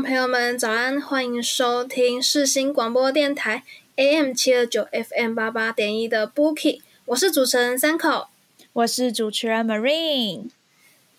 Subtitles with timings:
[0.00, 0.98] 众朋友们，早安！
[0.98, 3.64] 欢迎收听世新广播电台
[3.96, 8.28] AM 七二九 FM 八八点一的 Bookie，我是主持人三口，
[8.72, 10.48] 我是主持人 Marine。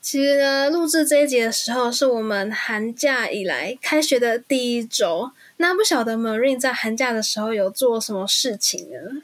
[0.02, 5.29] 其实呢，录制这一集的时候，是我们寒假以来开学的第一周。
[5.57, 9.21] 那不晓得 Marine 在寒假的时候有做什么事情呢？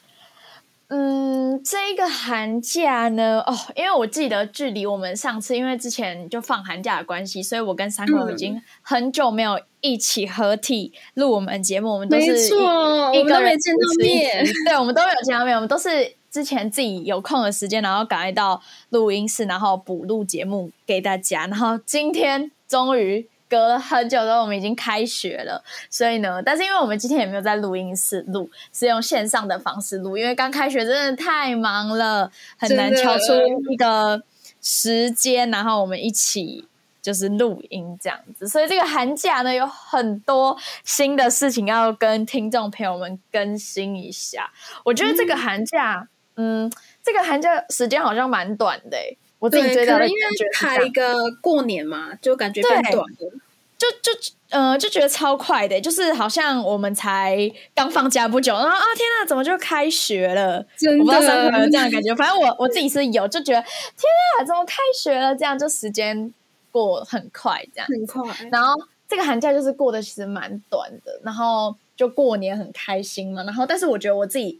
[0.89, 11.91] 嗯，这个寒假呢，哦，因为我记得距离我们上次，因为之前就放寒假的关系，所以我跟三狗已经很久没有一起合体录我们节目。
[11.91, 21.47] 我们都是一个人见到面，对，我们都没有见到面，我们都是之前自己有空的时间，然后赶快到录音室，然后补录节目给大家。
[21.47, 23.27] 然后今天终于。
[23.49, 33.33] 隔了很久之后，我们已经开学了，所以呢，但是因为我们今天也没有在录音室录，是用线上的方式录，因为刚开学真的太忙了，很难敲出
[33.71, 34.21] 一个
[34.61, 36.67] 时间，然后我们一起
[37.01, 38.47] 就是录音这样子。
[38.47, 44.51] 所以这个寒假呢，有很多新的事情要跟听众朋友们更新一下。
[44.83, 46.69] 我觉得这个寒假，嗯，
[47.01, 48.97] 这个寒假时间好像蛮短的。
[49.39, 50.19] 我自己觉得，因为
[50.53, 53.31] 开一个过年嘛，就感觉变短了，
[53.77, 57.37] 就就呃就觉得超快的，就是好像我们才
[57.75, 60.65] 刚放假不久，然后啊天呐，怎么就开学了？
[60.99, 64.09] 我不知道三有没有这样的感觉，反正我我自己是有，就觉得天
[64.39, 65.35] 啊，怎么开学了？
[65.35, 66.33] 这样就时间
[66.71, 68.35] 过很快，这样很快。
[68.51, 68.73] 然后
[69.07, 73.43] 这个寒假就是过得其实蛮短的，然后就过年很开心嘛。
[73.43, 74.59] 然后但是我觉得我自己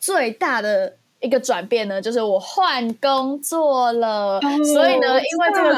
[0.00, 0.94] 最大的。
[1.20, 4.40] 一个转变呢，就是我换工作了，
[4.72, 5.74] 所以呢，因为这个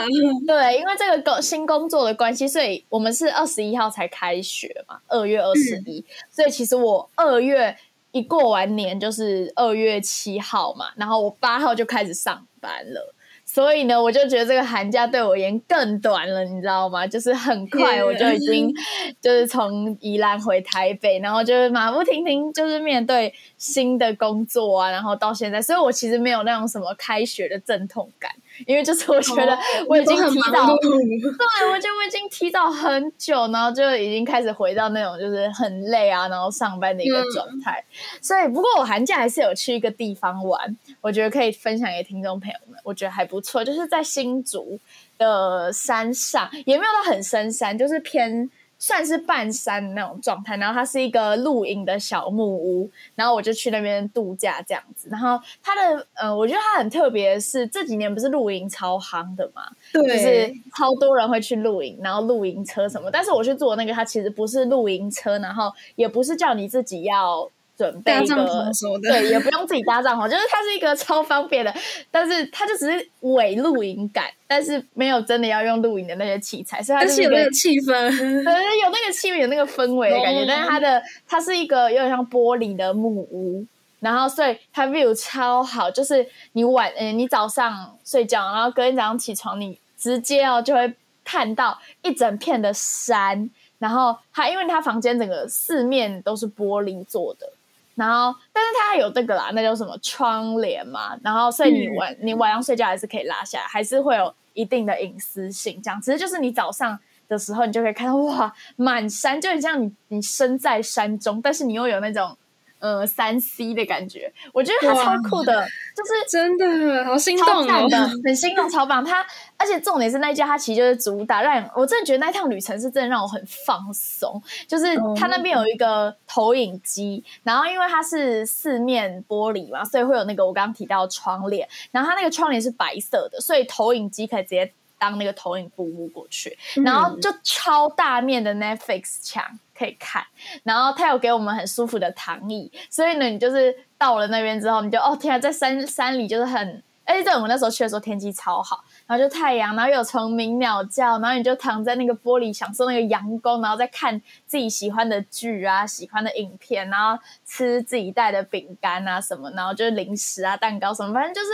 [0.46, 7.74] 对，因为这个工新工作的关系，所以我们是二十一号才开学嘛，二月二十一，所以其实我二月
[8.12, 13.14] 一过完年就是二月七号嘛，然后我八号就开始上班了。
[13.46, 17.04] 所以呢，我就觉得这个寒假对我而言更短了，你知道吗？
[17.04, 18.72] 就是很快我就已经
[19.20, 28.32] 就是从宜兰回台北，然后就是马不停蹄，就是面对新的工作啊，然后到现在，所以我其实没有那种什么开学的阵痛感。
[28.66, 29.56] 因为就是我觉得
[29.87, 37.82] 我已经提早， 对，我觉得我已经提早很久，然后就已经开始回到那种就是很累啊，然后上班的一个状态。
[38.21, 44.78] 所以，不过我寒假还是有去一个地方玩，我觉得可以分享给听众朋友们，我觉得还不错，就是在新竹
[45.16, 48.50] 的山上，也没有到很深山，就是偏。
[48.80, 55.08] 算是半山那种状态，然后它是一个露营的小木屋，然后我就去那边度假这样子。
[55.08, 63.10] 然后它的呃，我觉得它很特别，是这几年不是露营超夯的嘛，就是超多人会去露营，然后露营车什么。
[63.10, 67.48] 但是我去坐那个，它其实不是露营车，然后也不是叫你自己要。
[67.80, 68.70] 准备一个
[69.02, 71.74] 对，也不用自己搭帐篷，就是它是一个超方便的，
[72.10, 78.10] 但是它就只是伪露营感，但是没有真的要用露营的那些器材，所以它是有那个气氛，
[78.44, 80.44] 对，有那个气氛，有那个氛围的感觉。
[80.46, 83.64] 但是它的它是一个有点像玻璃的木屋，
[84.00, 90.92] 然后所以它 view 超好，就是你晚嗯你早上睡觉，然后隔天早上起床，你直接哦就会
[91.24, 93.48] 看到一整片的山，
[93.78, 97.50] 然后它因为它房间整个四面都是玻璃做的。
[98.00, 101.14] 然后，但是它有这个啦，那叫什么窗帘嘛。
[101.22, 105.80] 然后，所以你晚你晚上睡觉还是可以拉下来，还是会有一定的隐私性。
[105.82, 112.36] 这样，其实就是你早上的时候，你就可以看到哇，满山，就很像你你身在山中，但是你又有那种。
[112.80, 117.88] 呃，三 C 的感觉，我觉得它超酷的，就是 真的好心动哦，
[118.24, 119.04] 很心动，超棒。
[119.04, 119.24] 它
[119.56, 124.42] 而且重点是那一家，它其实就是主打让我真的觉得那趟旅程是真的让我很放松。
[124.66, 139.58] 就是它那边有一个投影机，然后因为它是四面玻璃嘛，所以会有那个我刚刚提到窗帘，然后它那个窗帘是白色的，所以投影机可以直接当那个投影布幕过去，然后就超大面的 Netflix 墙。
[139.80, 140.22] 可以看，
[140.62, 161.48] 然后他有给我们很舒服的躺椅，所以呢，你就是到了那边之后，你就哦天啊，在山山里就是很，而且在我们那时候去的时候天气超好，然后就太阳，然后有虫鸣鸟叫，然后你就躺在那个玻璃享受那个阳光，然后再看自己喜欢的剧啊、喜欢的影片，然后吃自己带的饼干啊什么，然后就是零食啊、蛋糕什么，反正就是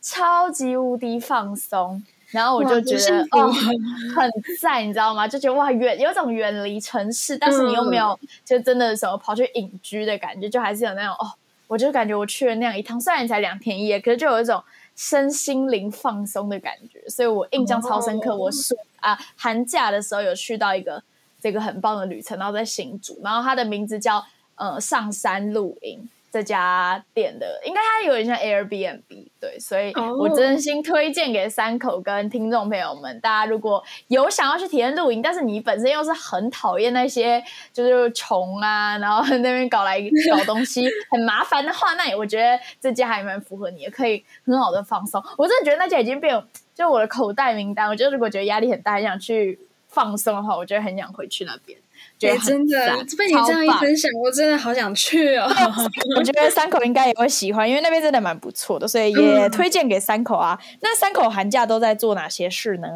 [0.00, 2.00] 超级无敌放松。
[2.32, 4.30] 然后我就觉得哦，很
[4.60, 5.28] 赞，你知道吗？
[5.28, 11.30] 就觉得哇，远有种远离城市，但是你又没有就真的什么跑去隐居的感觉，就还是有那种哦，
[11.68, 14.62] 我就感觉我去了那样一趟，虽然才两天一夜，可是就有一种
[14.96, 18.34] 身心灵放松的感觉，所以我印象超深刻。
[18.34, 21.02] 我暑啊寒假的时候有去到一个
[21.40, 24.24] 这个很棒的旅程，然后在新竹，然后它的名字叫
[24.56, 26.08] 呃上山露营。
[26.32, 45.22] 这家店的，应该它有点像 Airbnb，对，所以哦我真心推荐给三口跟听众朋友们，大家如果有想要去体验露营，但是你本身又是很讨厌那些就是虫啊，然后那边搞来搞东西很麻烦的话，那我觉得这家还蛮符合你的，可以很好的放松。
[45.36, 46.42] 我真的觉得那家已经变有
[46.74, 49.58] 就我的口袋名单，我觉得如果觉得压力很大，很想去
[49.88, 51.78] 放松的话，我觉得很想回去那边。
[52.22, 55.50] 觉得哎，真的赞被你这样一分享，我真的好想去哦。
[56.16, 60.58] 我觉得三口应该也会喜欢，因为那边真的蛮不错的，所以也嗯推荐给三口啊。
[60.80, 62.88] 那三口寒假都在做哪些事呢？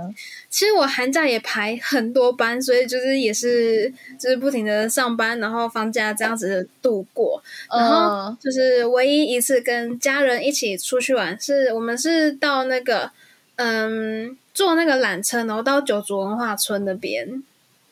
[0.49, 7.43] 其实我寒假也排很多班，所以就是也是就是不停的上班，然后放假这样子度过。
[7.69, 13.11] 然后嗯就是唯一一次跟家人一起出去玩，是我们是到那个
[13.57, 17.43] 嗯坐那个缆车，然后到九族文化村那边。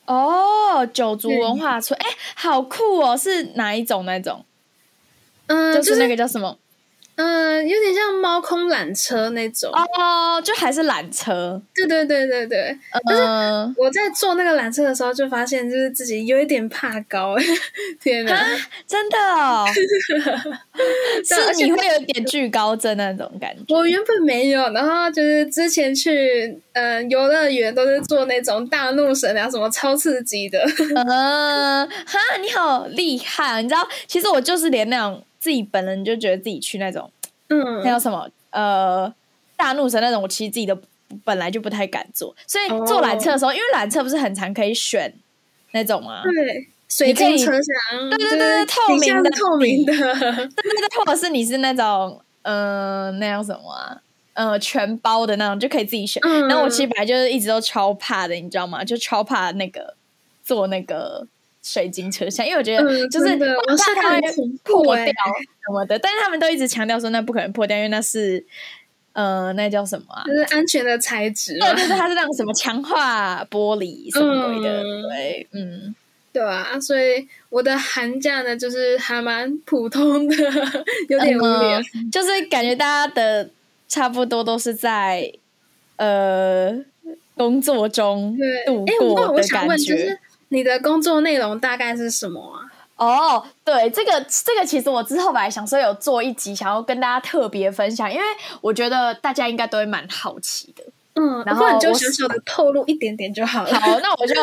[0.06, 3.16] 哦，九族文化村，哎、好酷哦！
[3.16, 4.44] 是哪一种那种？
[5.46, 6.58] 嗯，就就是是那个叫什么？
[7.16, 9.70] 嗯，有点像猫空缆车那种。
[9.72, 11.60] 哦，就还是缆车。
[11.74, 12.76] 对对对对对。
[13.10, 17.36] 嗯，我在坐那个缆车的时候，就发现就是自己有一点怕高。
[18.02, 18.44] 天哪！
[18.86, 19.64] 真的哦，
[21.24, 23.74] 是你会有点惧高症那种感觉。
[23.74, 30.58] 我原本没有，然后就是之前去嗯、呃游乐园都是坐那种大怒神啊，什么超刺激的。
[31.06, 33.62] 嗯， 哈，你好厉害！
[33.62, 37.10] 你知道，其实我就是连那种自己本人就觉得自己去那种
[37.48, 39.12] 嗯那，叫什么呃
[39.58, 40.74] 大怒神那种，我其实自己都
[41.22, 45.14] 本来就不太敢坐，所以坐缆车的时候，因为缆车不是很常可以选
[45.72, 46.22] 那种吗？
[46.22, 49.92] 对，水晶车厢，对对对就是透明的透明的。
[49.92, 54.00] 对对对，或者是你是那种呃那叫什么啊？
[54.32, 56.22] 呃，全包的那种就可以自己选。
[56.24, 58.82] 嗯然后我其实本来就是一直都超怕的，你知道吗？
[58.82, 59.94] 就超怕那个
[60.42, 61.26] 坐那个
[61.64, 64.20] 水晶车厢， 因为我觉得嗯就是怕它会
[64.62, 68.44] 破掉什么的，但是他们都一直强调说那不可能破掉，因为那是
[69.14, 70.22] 呃那叫什么啊？
[70.26, 75.94] 就是安全的材质嘛对，对对，它是那种什么强化玻璃什么鬼的，嗯对，嗯，
[76.34, 80.36] 对啊，所以我的寒假呢，就是还蛮普通的，
[81.08, 81.80] 有点无聊。
[81.94, 83.48] 嗯就是感觉大家的
[83.88, 85.32] 差不多都是在
[85.96, 86.72] 呃
[87.36, 89.96] 工作中对，度过过的感我想问，就觉。
[89.96, 90.18] 是
[90.54, 92.70] 你的工作内容大概是什么啊？
[92.96, 98.24] 哦，对，这个这个其实我之后本来想说有做一集，想要跟大家特别分享，因为
[98.60, 100.84] 我觉得大家应该都会蛮好奇的。
[101.14, 103.74] 嗯，然后你就小小的透露一点点就好了。
[103.74, 104.34] 好，那我就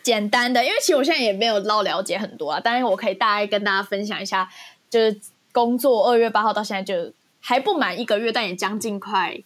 [0.00, 4.48] 简单的，因为其实我现在也没有捞了解很多啊，但是我可以大概跟大家分享一下，
[4.88, 5.20] 就是
[5.50, 9.36] 工作二月八号到现在就还不满一个月，但也将近快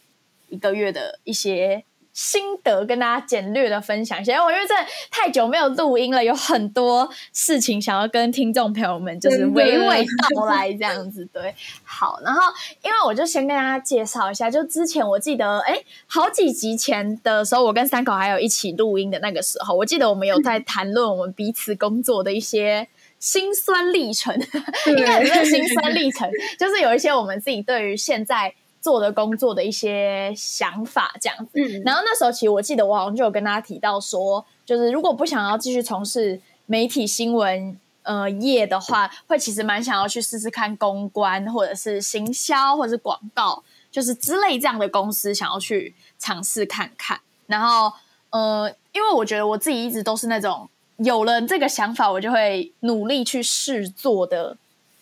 [0.50, 1.84] 一个月的一些
[2.14, 4.32] 心得，跟大家简略的分享一下。
[4.32, 10.06] 因为我因为真的太久没有录音了，有很多事情想要跟听众朋友们就是娓娓
[10.36, 11.28] 道来这样子。
[11.32, 12.40] 对，好，然后
[12.82, 22.86] 因为我就先跟大家介绍一下，就之前我记得，哎，好几集前的时候，我跟三口还有一起录音的那个时候，我记得我们有在谈论我们彼此工作的一些
[23.18, 24.32] 辛酸历程，
[24.86, 26.30] 应该也是辛酸历程，
[26.60, 31.52] 就是有一些我们自己对于现在做的工作的一些想法这样子。
[31.54, 47.18] 嗯，然后那时候其实我记得我好像就有跟大家提到说，就是如果不想要继续从事媒体新闻呃业的话，会其实蛮想要去试试看公关或者是行销或者是广告，就是之类这样的公司想要去尝试看看。
[47.46, 47.90] 然后
[48.28, 54.56] 呃，因为我觉得我自己一直都是那种有了这个想法，我就会努力去试做的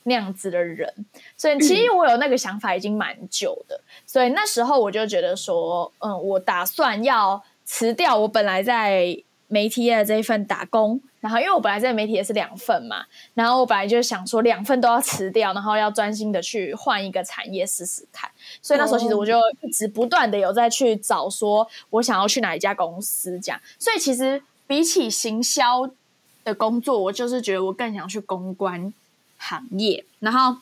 [0.05, 0.93] 那样子的人。
[1.37, 9.17] 所以其实我有那个想法已经蛮久的，所以那时候我就觉得说，嗯，我打算要辞掉我本来在
[9.49, 13.05] 媒体业的这一份打工，然后因为我本来在媒体也是两份嘛，
[13.35, 18.31] 然后我本来就想说两份都要辞掉，然后要专心的去换一个产业试试看。
[18.63, 23.61] 所以那时候其实我就一直不断的有在去找说我想要去哪一家公司这样。
[23.79, 25.91] 所以其实比起行销
[26.45, 28.93] 的工作，我就是觉得我更想去公关
[29.43, 30.57] 行业，然后。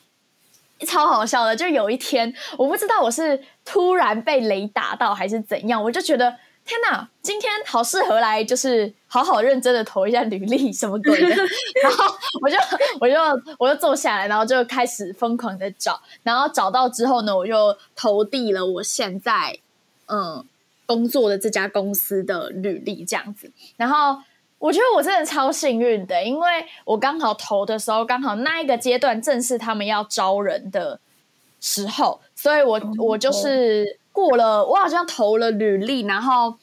[0.87, 6.35] 超好笑的，就有一天，我不知道我是突然被雷打到还是怎样，我就觉得
[6.65, 11.27] 天哪，今天好适合来就是好好认真的投一下履历什么鬼的，
[11.83, 12.11] 然后
[12.41, 12.57] 我就
[12.99, 13.15] 我就
[13.59, 19.59] 我就坐下来，然后就开始疯狂的找，然后找到之后呢，我就投递了我现在
[20.07, 20.43] 嗯
[20.87, 24.23] 工作的这家公司的履历这样子，然后。
[24.61, 26.47] 我觉得我真的超幸运的，因为
[26.85, 30.99] 我刚好投的时候，刚好那一个阶段正是他们要招人的
[31.59, 36.55] 时候，所以我我就是过了，我好像投了履历，然后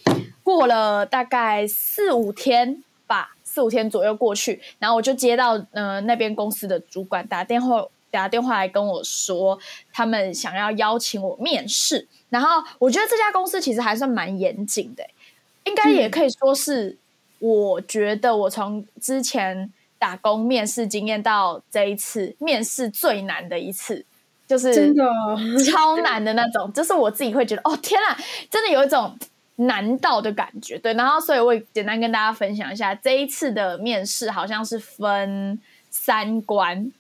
[0.45, 9.59] 过了大概四五天吧，四五天左右过去，然后我就接到呃那边公司的主管打电话打电话来跟我说，
[9.93, 12.07] 他们想要邀请我面试。
[12.31, 15.05] 然后我觉得这家公司其实还算蛮严谨的，
[15.65, 16.97] 应该也可以说是，
[17.39, 24.05] 我觉得我从之前打工面试经验到这一次面试最难的一次，
[24.47, 25.05] 就是真的
[25.71, 28.17] 超难的那种，就是我自己会觉得，哦天啊，
[28.51, 29.17] 真的有一种
[29.57, 30.79] 难到的感觉。
[30.79, 36.93] 对，然后所以我也简单跟大家分享一下，这一次的面试好像是分三关。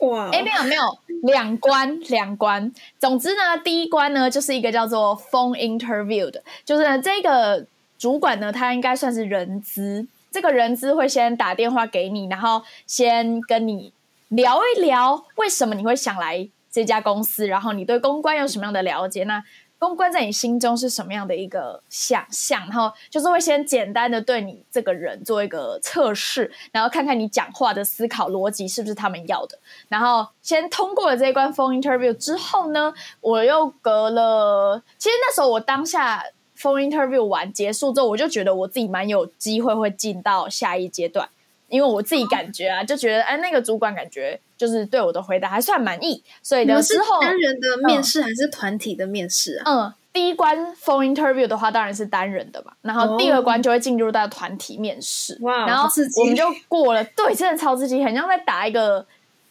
[0.00, 0.82] 哇，哎，没有没有，
[1.22, 2.70] 两关两关。
[2.98, 7.66] 总之呢，第一关呢就是一个叫做 phone interview 的，就是呢这个
[7.98, 13.92] 主管呢，他应该算是人资，这个人资会先打电话给你，然后先跟你
[14.28, 19.24] 聊一聊为什么你会想来这家公司，然后你对公关有什么样的了解？
[19.24, 19.42] 那
[19.78, 22.62] 公关在你心中是什么样的一个想象？
[22.62, 29.58] 然后就是会先简单的对你这个人做一个测试，然后看看你讲话的思考逻辑是不是他们要的。
[29.88, 36.24] 然后先通过了这一关 phone interview 之后呢，我又隔了，其实那时候我当下
[36.56, 41.28] phone interview 完结束之后，我就觉得我自己蛮有机会会进到下一阶段，
[41.68, 44.40] 因为我自己感觉啊，就觉得哎，那个主管感觉。
[44.58, 49.64] 就是对我的回答还算满意，所以呢，之后单人的面试还是团体的面试啊？
[49.70, 55.36] 嗯，第一关 phone interview 的话当然是单人的嘛，然后第二关就会进入到团体面试。
[55.42, 55.86] 哇，然后
[56.18, 59.06] 我们就过了，对，真的超刺激，很像在打一个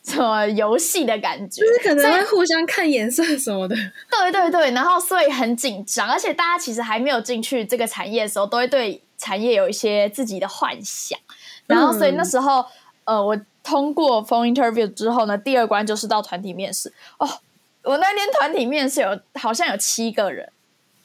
[0.06, 3.76] 什么游戏的感觉，就是可能会互相看颜色什么的。
[3.76, 11.20] 对对对，然后所以很紧张，而且大家其实还没有进去这个产业的时候，都会对产业有一些自己的幻想，
[11.68, 12.66] 然后所以那时候
[13.06, 13.38] 呃我。
[13.68, 17.28] 通过 phone interview 之后呢，第二关就是到团体面试哦。
[17.82, 20.48] 我那天团体面试有好像有七个人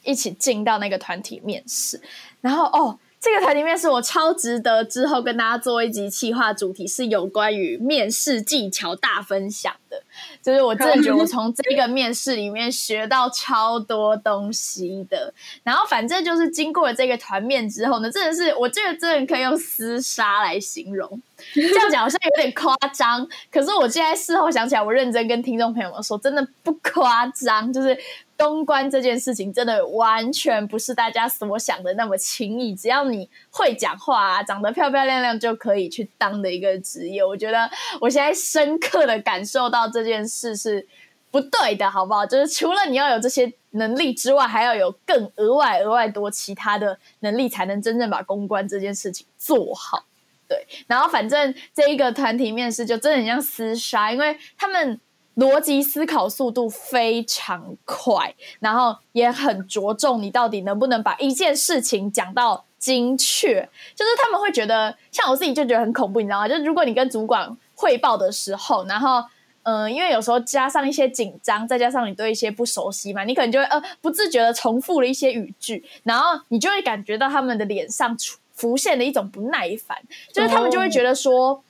[0.04, 1.98] 一起进到那个团体面试，
[2.42, 2.98] 然后哦。
[3.20, 10.02] 这个团体面试我超值得之后跟大家做一集企划，主题是有关于面试技巧大分享的。
[10.42, 15.34] 就是我真的觉得我从这个面试里面学到超多东西的。
[15.62, 21.20] 然后反正就是经过了这个团面之后呢，真的是我觉得真的可以用厮杀来形容。
[21.52, 27.94] 这样讲好像有点夸张，可是我现在事后想起来，我认真跟听众朋友们说，真的不夸张，就是。
[28.40, 37.22] 公关这件事情真的完全不是大家所想的那么轻易，只要你会讲话、长得漂漂亮亮就可以去当的一个职业。
[37.22, 37.70] 我觉得
[38.00, 40.88] 我现在深刻的感受到这件事是
[41.30, 42.24] 不对的，好不好？
[42.24, 50.06] 就是除了你要有这些能力之外，还要有更额外、额外多其他的能力，才能真正把公关这件事情做好。
[50.48, 54.98] 对，然后反正这一个团体面试就真的很像厮杀，因为他们。
[55.40, 63.66] 逻辑思考速度非常快，然后也很着重你到底能不能把一件事情讲到精确。
[63.94, 66.48] 就是他们会觉得，像我自己就觉得很恐怖，你知道吗？
[66.48, 69.24] 就是如果你跟主管汇报的时候，然后
[69.62, 79.96] 嗯，因为有时候加上一些紧张，再加上你对一些不熟悉嘛，你可能就会呃不自觉的重复了一些语句，然后你就会感觉到他们的脸上出浮现了一种不耐烦，
[80.32, 81.62] 就是他们就会觉得说，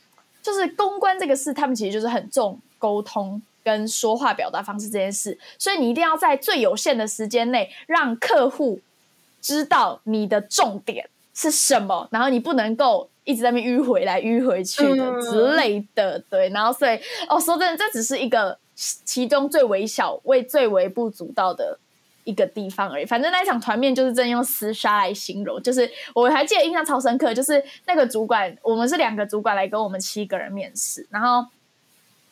[0.42, 3.40] 就是公关这个事，他们其实就是很重沟通。
[3.62, 8.80] 跟说话表达方式这件事，所以你一定要在最有限的时间内让客户
[9.40, 16.18] 知道你的重点是什么，然后你不能够一直在那边迂回来迂回去的之类的。
[16.30, 16.98] 对，然后所以
[17.28, 21.78] 哦，说真的，这只是一个其中最微小、为最微不足道的
[22.24, 23.04] 一个地方而已。
[23.04, 31.46] 反正那一场团面就是真用厮杀来形容，就是我还记得印象超深刻，就是那个主管，我们是两个主管来跟我们七个人面试，然后。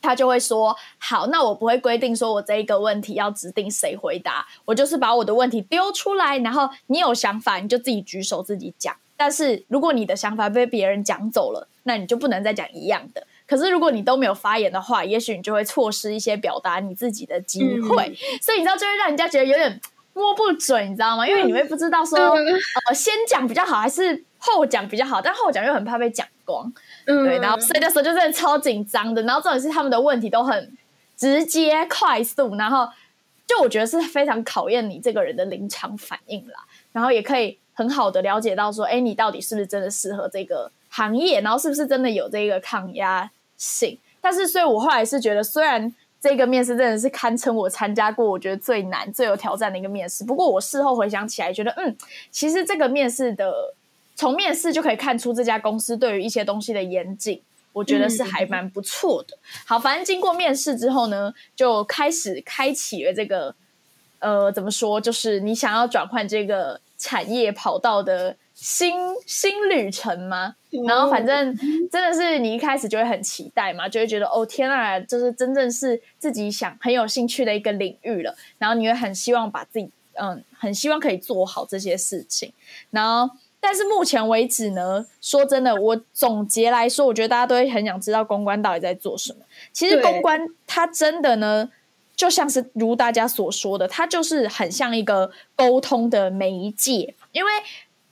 [0.00, 8.94] 他就会说：“好，那我不会规定说我这一个问题要指定谁回答，我就是把我的问题丢出来，然后你有想法你就自己举手自己讲。
[9.16, 13.26] 但是如果你的想法被别人讲走了，那你就不能再讲一样的。
[13.48, 18.14] 可是如果你都没有发言的话，也许你就会错失一些表达你自己的机会。
[18.40, 19.80] 所以你知道，就会让人家觉得有点
[20.12, 21.26] 摸不准，你知道吗？
[21.26, 22.18] 因为你会不知道说
[22.88, 26.72] 呃先讲比较好还是后讲比较好，但后讲又很怕被讲光。”
[27.04, 30.76] 对，然后所以那时候就真的超紧张的，然后重点是他们的问题都很
[31.16, 32.88] 直接、快速，然后
[33.46, 36.60] 就我觉得是非常考验你这个人的临场反应啦，
[36.92, 43.98] 然后也可以很好的了解到说，哎，你到底是不是真的适合这个行业，然后是不是真的有这个抗压性？
[44.20, 51.96] 但是，所以我后来是觉得，虽然这个面试真的是堪称我参加过我觉得最难、最有挑战的一个面试，不过我事后回想起来，觉得嗯，
[52.30, 53.74] 其实这个面试的。
[54.18, 57.40] 从面试就可以看出这家公司对于一些东西的严谨，
[57.72, 59.38] 我觉得是还蛮不错的。
[59.64, 63.54] 好，反正经过面试之后呢，就开始开启了这个
[64.18, 70.56] 呃，怎么说，就是你想要转换这个产业跑道的新新旅程吗？
[70.84, 71.56] 然后反正
[71.88, 78.36] 真的是你一开始就会很期待嘛，就会觉得哦天啊，就是真正是自己想很有兴趣的一个领域了。
[78.58, 79.88] 然后你会很希望把自己
[80.20, 82.52] 嗯，很希望可以做好这些事情。
[82.90, 89.40] 然后但是目前为止呢，说真的，我总结来说，我觉得大家都会很想知道公关到底在做什么。
[89.72, 91.70] 其实公关它真的呢，
[92.16, 97.50] 就像是如大家所说的，它就是很像一个沟通的媒介，因为。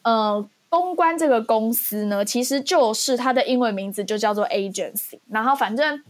[0.03, 6.01] 呃，公关这个公司呢，其实就是它的英文名字就叫做 agency，然后反正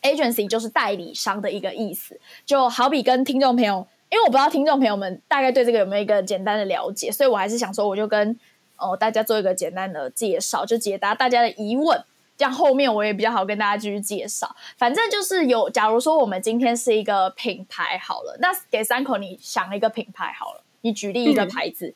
[0.00, 8.34] agency 就是代理商的一个意思，就好比跟听众朋友，因为我不知道听众朋友们大概对这个有没有一个简单的了解，所以我还是想说，我就跟
[8.78, 12.04] 哦大家做一个简单的介绍，就解答大家的疑问，
[12.36, 14.54] 这样后面我也比较好跟大家继续介绍。
[14.76, 21.94] 反正就是有，假如说我们今天是一个品牌好了，那给三口你想一个品牌好了，你举例一个牌子。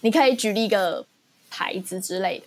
[0.00, 1.06] 你可以举例一个
[1.50, 2.44] 牌子之类的，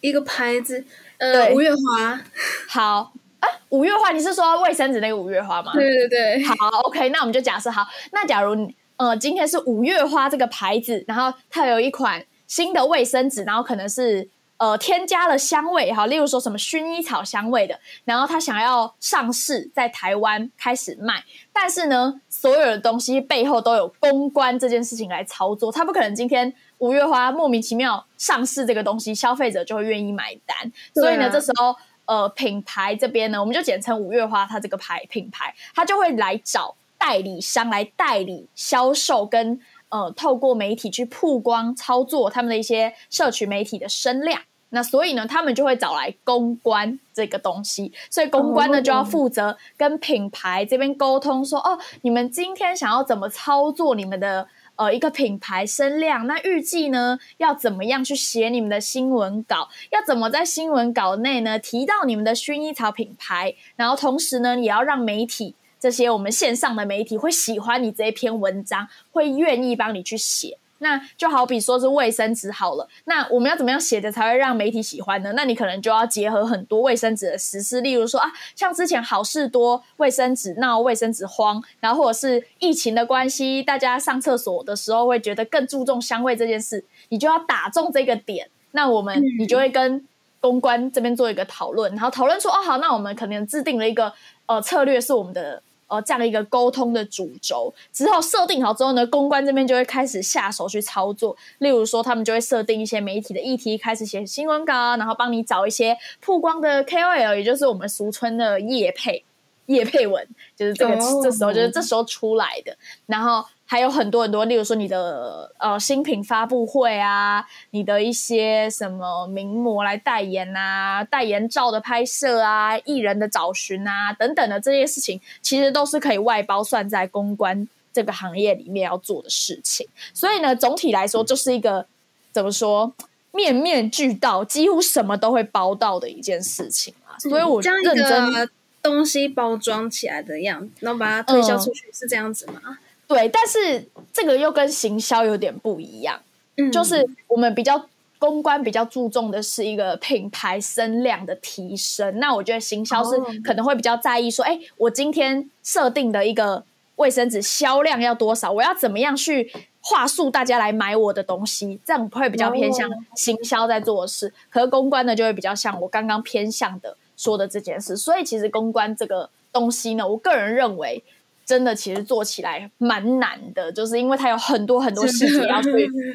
[0.00, 0.82] 一个牌子，
[1.18, 2.24] 呃，五月花。
[2.66, 5.70] 好啊，五月花，你是说卫生纸那个五月花吗？
[5.74, 6.44] 对对对。
[6.44, 26.54] 好，OK，那我们就假设好，那假如呃今天是五月花这个牌子，然后它有一款新的卫生纸，然后可能是呃添加了香味，哈，例如说什么薰衣草香味的，然后它想要上市在台湾开始卖，但是呢，所有的东西背后都有公关这件事情来操作，它不可能今天。
[26.78, 30.70] 五月花莫名其妙上市这个东西，消费者就会愿意买单。
[30.92, 31.74] 所以呢，这时候
[32.04, 44.40] 呃，品牌这边呢，我们就简称五月花，它这个牌品牌，它就会来找代理商来代理销售，跟呃，透过媒体去曝光操作他们的一些社群媒体的声量。
[44.70, 47.92] 那所以呢，他们就会找来公关这个东西。
[48.10, 54.48] 所以公关呢，就要负责跟品牌这边沟通，说哦，你们今天想要怎么操作你们的。
[54.76, 59.68] 呃，一个品牌声量，那预计呢要怎么样去写你们的新闻稿？
[59.92, 63.54] 要怎么在新闻稿内呢提到你们的薰衣草品牌？
[63.76, 70.56] 然后同时呢，也要让媒体这些我们线上的媒体会喜欢你这一篇文章，会愿意帮你去写。
[70.78, 75.34] 那就好比说是卫生纸好了，那我们要怎么样写的才会让媒体喜欢呢？
[75.36, 88.48] 那你可能就要结合很多卫生纸的实施，例如说啊，像之前好事多卫生纸闹卫生纸荒，然后或者是疫情的关系，大家上厕所的时候会觉得更注重香味这件事，你就要打中这个点。
[88.72, 90.08] 那我们你就会跟
[90.40, 94.10] 公关这边做一个讨论，然后讨论说哦好，那我们可能制定了一个
[94.46, 95.62] 呃策略是我们的。
[95.86, 101.36] 呃，这样一个沟通的主轴之后设定好之后呢，公关这边就会开始下手去操作。
[101.58, 109.24] 例如说，他们就会设定一些媒体的议题，开始写新闻稿，然后帮你找一些曝光的 KOL，也就是我们俗称的叶配
[109.66, 113.44] 叶配文，就是这个这时候就是这时候出来的，然后。
[113.66, 129.88] 还有很多很多，例如说你的呃新品发布会啊，你的一些什么名模来代言啊，代言照的拍摄啊，艺人的找寻啊等等的这些事情，其实都是可以外包算在公关这个行业里面要做的事情。
[130.12, 131.86] 所以呢，总体来说就是一个
[132.32, 132.92] 怎么说
[133.32, 137.16] 面面俱到，几乎什么都会包到的一件事情啊。
[137.18, 138.50] 所以我认真
[138.82, 142.78] 东西包装起来的样子，然后把它推销出去，是这样子吗？
[143.06, 146.20] 对，但是这个又跟行销有点不一样，
[146.56, 147.88] 嗯，就是我们比较
[148.18, 152.18] 公关比较注重的是一个品牌声量的提升。
[152.18, 153.10] 那我觉得行销是
[153.42, 156.64] 可能会比较在意说，哎，我今天设定的一个
[156.96, 164.32] 卫生纸销量要多少，我要怎么样去话术大家来买我的东西，这样会比较偏向行销在做的事。
[164.48, 167.98] 可是公关呢，就会比较像我刚刚偏向的说的这件事。
[167.98, 171.04] 所以其实公关这个东西呢，我个人认为。
[171.44, 175.70] 真的，其实做起来蛮难的，就是因为它有很多很多细节要去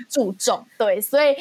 [0.10, 1.36] 注重， 对，所以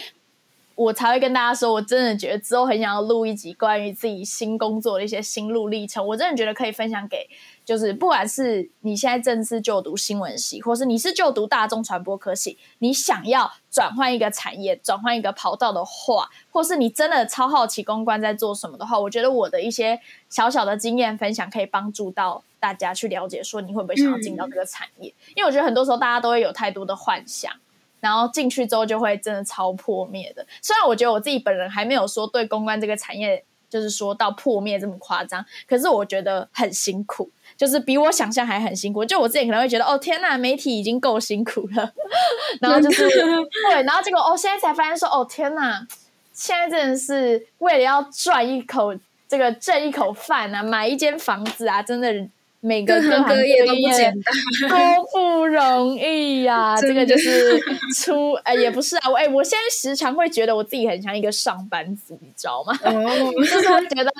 [0.74, 7.28] 我才会跟大家说，我真的觉得之后很想要录一集关于自己新工作的一些心路历程，我真的觉得可以分享给。
[7.68, 20.00] 就是不管是你现在正式就读新闻系，或是你是就读大众传播科系，你想要转换一个产业、转换一个跑道的话，或是你真的超好奇公关在做什么的话，我觉得我的一些
[20.30, 25.12] 小小的经验分享可以帮助到大家去了解，说你会不会想要进到这个产业？
[25.36, 27.52] 因为我觉得很多时候大家都会有太多的幻想，
[28.00, 30.46] 然后进去之后就会真的超破灭的。
[30.62, 37.30] 虽然我觉得我自己本人还没有说对公关这个产业就是说到破灭这么夸张，可是我觉得很辛苦。
[37.58, 41.92] 就是比我想象还很辛苦，就我自己可能会觉得，哦天呐，媒体已经够辛苦了，
[42.62, 45.84] 然后就是对，然后结果哦，现在才发现说，哦天呐，
[46.32, 48.94] 现在真的是为了要赚一口
[49.28, 52.12] 这个挣一口饭啊，买一间房子啊，真的
[52.60, 57.58] 每个各行各业都不简单，都不容易呀、 这个就是
[57.96, 62.76] 出哎、也不是啊，我哎、我现在时常会觉得我自己很像一个上班族，你知道吗？
[62.82, 64.12] 哦，就是我觉得，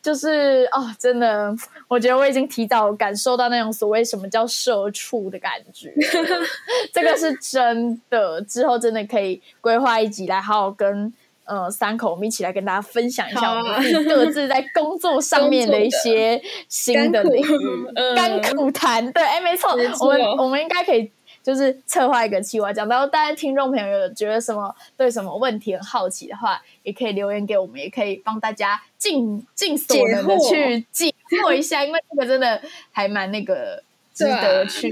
[0.00, 1.54] 就是哦，真的，
[1.88, 5.92] 我觉得我已经提早感受到那种所谓什么叫社畜的感觉，
[6.92, 8.40] 这个是真的。
[8.42, 11.12] 之后真的可以规划一集来好好跟
[11.44, 17.46] 呃三口我们一起来跟大家分享一下我们自己各自在工作上面的一些新的领域
[17.96, 19.12] 嗯甘苦谈。
[19.12, 21.10] 对，哎，没错没，错我们我们应该可以。
[21.44, 33.82] 就是策划一个计划，讲到大家听众朋友有觉得什么对什么问题很好奇的话，也可以留言给我们，也可以帮大家尽尽所能的去解惑一下，因为这个真的还蛮那个
[34.14, 34.88] 值得去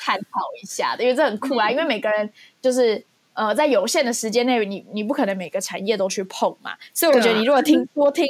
[0.00, 2.28] 探讨一下的，因为这很酷啊，因为每个人
[2.60, 3.04] 就是。
[3.36, 8.26] 呃，在有限的时间内，你你不可能每个产业都去碰嘛，所以我觉得你如果听多听，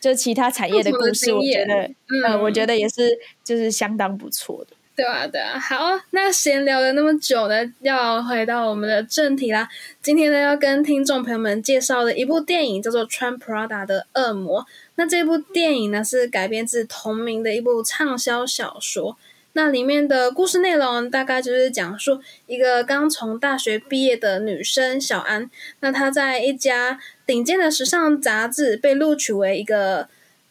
[0.00, 4.76] 就是其他产业的故事，我觉得，呃，嗯我觉得也是就是相当不错的。
[4.96, 9.68] 对啊，对啊，好，那闲聊了那么久呢，要回到我们的正题啦。
[10.02, 14.62] 今天呢，要跟听众朋友们介绍的一部电影叫做《穿 Prada 的恶魔》。
[14.96, 19.16] 那这部电影呢，是改编自同名的一部畅销小说。
[19.58, 30.08] 那里面的故事内容大概就是讲述一个刚从大学毕业的女生小安，那她在一家顶尖的时尚杂志被录取为一个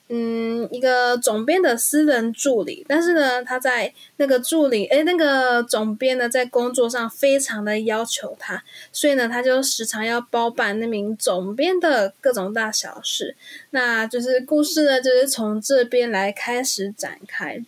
[0.09, 13.37] 嗯，一个总编的私人助理，但是呢，他在那个助理，诶，那个总编呢，在工作上非常的要求他，所以呢，他就时常要包办那名总编的各种大小事。
[13.69, 17.63] 那就是故事呢，就是从这边来开始展开。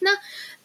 [0.00, 0.12] 那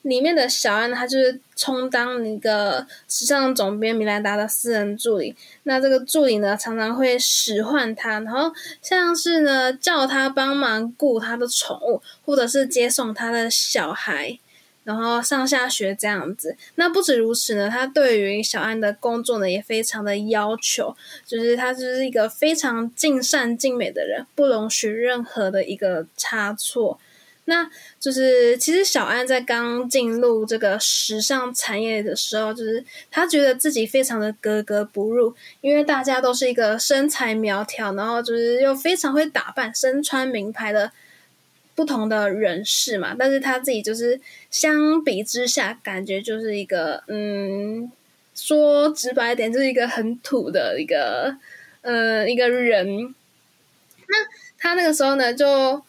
[0.03, 5.35] 里面的小安，他就是充当一个时尚总编米兰达的私人助理。
[5.63, 14.37] 那这个助理呢，常常会使唤他，然后像是呢叫他帮忙雇他的宠物，或者是接送他的小孩，
[14.83, 16.57] 然后上下学这样子。
[16.75, 20.93] 那不止如此呢，他对于小安的工作呢也非常的要求，
[21.25, 26.99] 就是他就是一个非常尽善尽美的人，不容许任何的一个差错。
[27.45, 40.89] 那就是其实小安在刚进入这个时尚产业的时候，就是他觉得自己非常的格格不入，因为大家都是一个身材苗条，然后就是又非常会打扮、身穿名牌的
[41.75, 43.13] 不同的人士嘛。
[43.19, 47.91] 但是他自己就是相比之下，感觉就是一个嗯，
[48.33, 51.35] 说直白一点，就是一个很土的一个
[51.81, 53.13] 呃一个人。
[54.07, 54.15] 那
[54.57, 55.83] 他那个时候呢，就。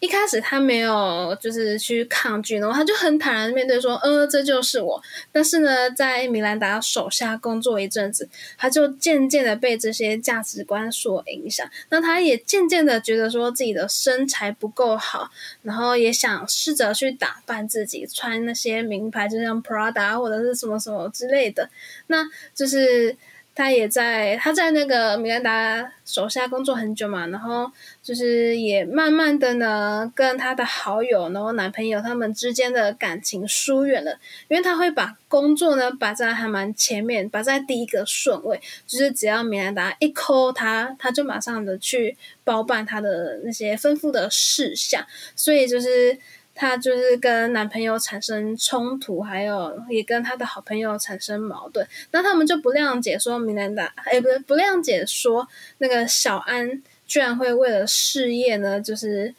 [0.00, 5.02] 一开始他没有就是去抗拒，然后他就很坦然面对说：“呃，这就是我。”
[5.32, 8.28] 但是呢，在米兰达手下工作一阵子，
[8.58, 11.66] 他就渐渐的被这些价值观所影响。
[11.88, 15.30] 那他也渐渐的觉得说自己的身材不够好，
[15.62, 21.70] 然后也想试着去打扮自己，穿那些名牌，就像 Prada 或者是什么什么之类的。
[22.08, 23.16] 那就是。
[23.54, 27.70] 他也在他在那个米兰达手下工作很久嘛，然后
[28.02, 46.18] 就是也慢慢的呢，跟他的好友，然后男朋友他们之间的感情疏远了，因为他会把工作呢摆在还蛮前面，摆在第一个顺位，就是只要米兰达一 call 他，他就马上的去包办他的那些吩咐的事项，所以就是。
[46.54, 51.84] 她就是跟男朋友产生冲突，还有也跟她的好朋友产生矛盾。
[52.12, 59.34] 那他们就不谅解说米兰达，哎，不是不谅解说那个小安居然会为了事业呢，就是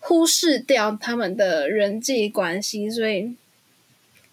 [0.00, 3.34] 忽视掉他们的人际关系，所以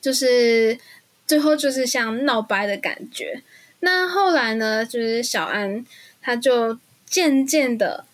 [0.02, 0.78] 就是
[1.26, 3.42] 最后就是像闹掰的感觉。
[3.80, 5.86] 那后来呢，就是小安
[6.22, 8.06] 他就渐渐的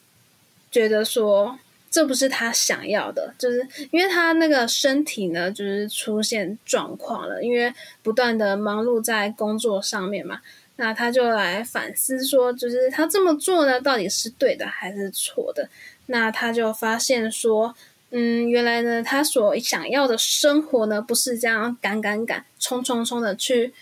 [0.70, 1.58] 觉得说。
[1.92, 7.74] 这不是他想要的，就是因为他那个身体呢，就是出现状况了，因为
[8.04, 10.40] 不断的忙碌在工作上面嘛。
[10.76, 15.68] 那他就来反思说，就是他这么做呢，到底是对的还是错的？
[16.06, 17.76] 那他就发现说，
[18.12, 23.74] 嗯，原来呢，他所想要的生活呢，不是这样赶赶赶、冲冲冲的去。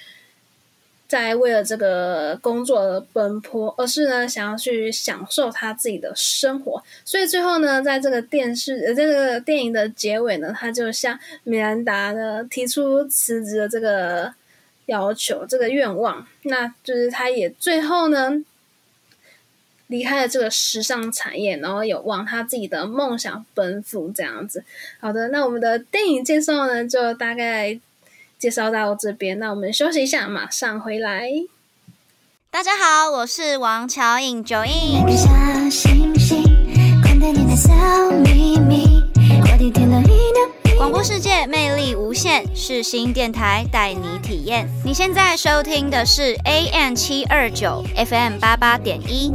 [1.08, 14.34] 在为了这个工作而奔波，而是呢想要去享受他自己的生活，所以最后呢，在这个电视呃这个电影的结尾呢，他就向米兰达呢提出辞职的这个
[14.88, 18.44] 要求，这个愿望，那就是他也最后呢
[19.88, 24.66] 离开了这个时尚产业，然后有往他自己的梦想奔赴这样子。
[25.00, 27.80] 好的，那我们的电影介绍呢，就大概。
[28.40, 31.28] 介绍到这边，那我们休息一下，马上回来。
[32.52, 35.04] 大家好，我是王乔颖九印。
[35.04, 35.28] 个小
[35.72, 36.44] 星星，
[37.02, 37.72] 款待你的小
[38.24, 39.04] 秘密，
[39.42, 40.78] 过几天的一年。
[40.78, 44.70] 光广播世界魅力无限，是新电台带你体验。
[44.86, 49.34] 你现在收听的是 AM 七二九 FM 八八点一。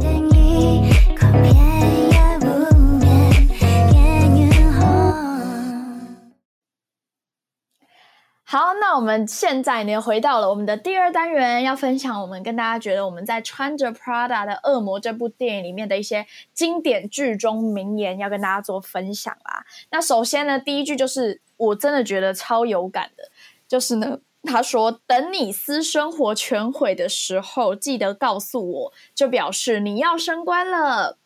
[8.53, 19.65] 好，那我们现在呢，回到了我们的第二单元，要分享我们跟大家觉得我们在穿着 Prada 的恶魔这部电影里面的一些经典剧中名言，要跟大家做分享啦。
[19.89, 23.23] 那首先呢，第一句就是我真的觉得超有感的，
[23.67, 31.17] 就是呢，他说：“等你私生活全毁的时候，记得告诉我，就表示你要升官了。”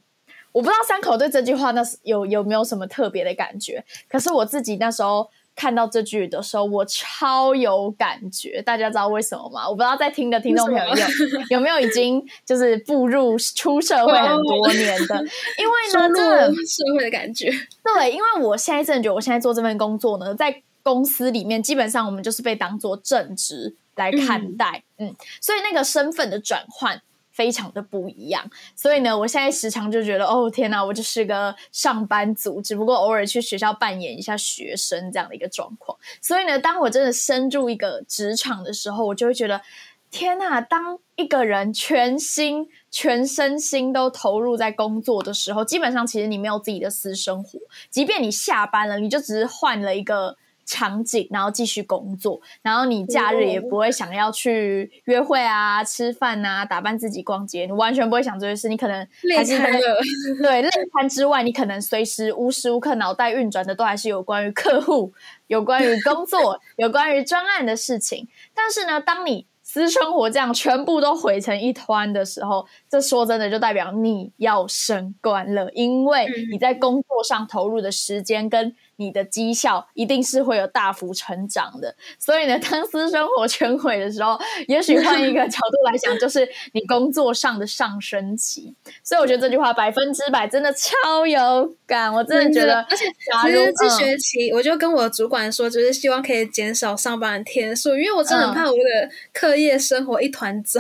[0.54, 5.30] 我不知道三口对这句话那是有有没有什么特别的感觉，可是我自己那时候。
[5.58, 8.62] 看到这句的时候，我超有感觉。
[8.62, 9.68] 大家知道为什么吗？
[9.68, 11.06] 我不知道在听的听众朋友有
[11.50, 15.16] 有没有已经就是步入出社会很多年的，
[15.58, 17.50] 因为呢，这个社会的感觉。
[17.84, 27.02] 对，因为我现在真的觉得，我现在做这份工作呢，在公司里面，基本上我们就是被当做正职来看待，嗯，所以那个身份的转换。
[27.38, 35.96] 非常的不一样，所以呢，我现在时常就觉得，哦天哪，我就是个上班族，只不过偶尔去学校扮演一下学生这样的一个状况。
[36.20, 39.62] 所以呢，当我真的深入一个职场的时候，我就会觉得，
[40.10, 40.60] 天哪！
[40.60, 47.60] 当一个人全心、全身心都投入在工作的时候，基本上其实你没有自己的私生活，
[47.92, 50.38] 即便你下班了，你就只是换了一个。
[50.68, 58.68] 场景，然后继续工作，然后你假日也不会想要去约会啊、吃饭啊、打扮自己、逛街，你完全不会想这些事。
[58.68, 59.80] 你可能累瘫了，
[60.44, 65.14] 对，累瘫之外，你可能随时无时无刻脑袋运转的都还是有关于客户、
[65.48, 68.28] 有关于工作、有关于专案的事情。
[68.54, 78.76] 但是呢，当你私生活这样全部都毁成一团的时候，这说真的就代表你要升官了，因为你在工作上投入的时间跟。
[78.98, 88.76] 你的绩效一定是会有大幅成长的，所以呢，当私生活全毁的时候，也许换一个角度来讲，就是你工作上的上升期。
[89.04, 92.82] 所以我觉得这句话百分之百真的超有感，我真的觉得。
[92.90, 93.06] 而且
[93.44, 100.80] 其实这学期我就跟我主管说，就是希望可以减少上班的天数，因为我真的很怕我的课业生活一团糟。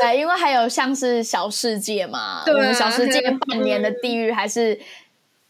[0.00, 4.80] 对，因为还有像是小世界嘛， 我们小世界半年的地狱还是。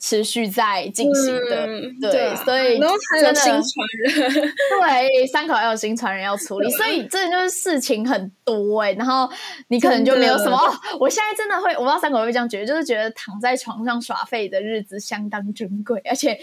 [0.00, 1.66] 持续在进行的，
[2.10, 2.80] 对，所以
[3.20, 9.28] 真的新传人，对，三口还有新传人要处理， 所以这就是事情很多哎，然后
[9.68, 10.58] 你可能就没有什么。
[10.98, 16.38] 我现在真的会，我不知道三口会不会这样觉得，就是觉得躺在床上耍废的日子相当珍贵，而且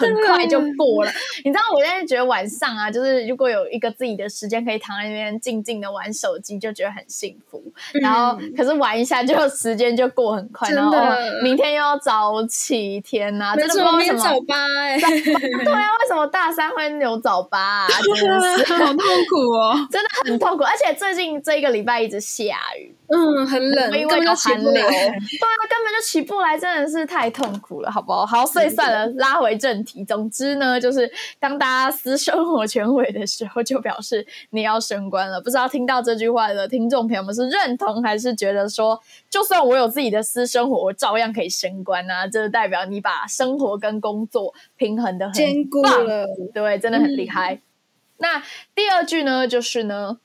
[0.00, 1.12] 很快就过了。
[1.44, 7.62] 你知道，我现在觉得晚上啊，就是如果有一个自己的时间可以躺在那边静静的玩手机，就觉得很幸福。
[8.02, 10.96] 然后，可是玩一下就时间就过很快，然后
[11.44, 12.87] 明天又要早起。
[12.94, 17.58] 一天呐，真的不知道早八哎， 对啊，为什么大三会有早八？
[17.58, 17.88] 啊？
[17.88, 20.64] 真的是 好痛苦哦， 真的很痛苦。
[20.64, 28.26] 而且最近这一个礼拜一直下雨，嗯，很冷，因为有寒流， 对啊，根本就起不来，真的是太痛苦了，好不好？
[28.26, 30.04] 好，所以算了，拉回正题。
[30.04, 35.40] 总之呢，就是当大家私生活全毁的时候，就表示你要升官了。
[35.40, 42.26] 不知道听到这句话的听众朋友们是认同，还是觉得说，就算我有自己的私生活，我照样可以升官啊？
[42.26, 42.78] 这代表。
[42.88, 47.60] 你把生活跟工作平衡的很兼顾了，对，真的很厉害。
[48.18, 48.42] 那
[48.74, 50.18] 第二句呢，就是呢。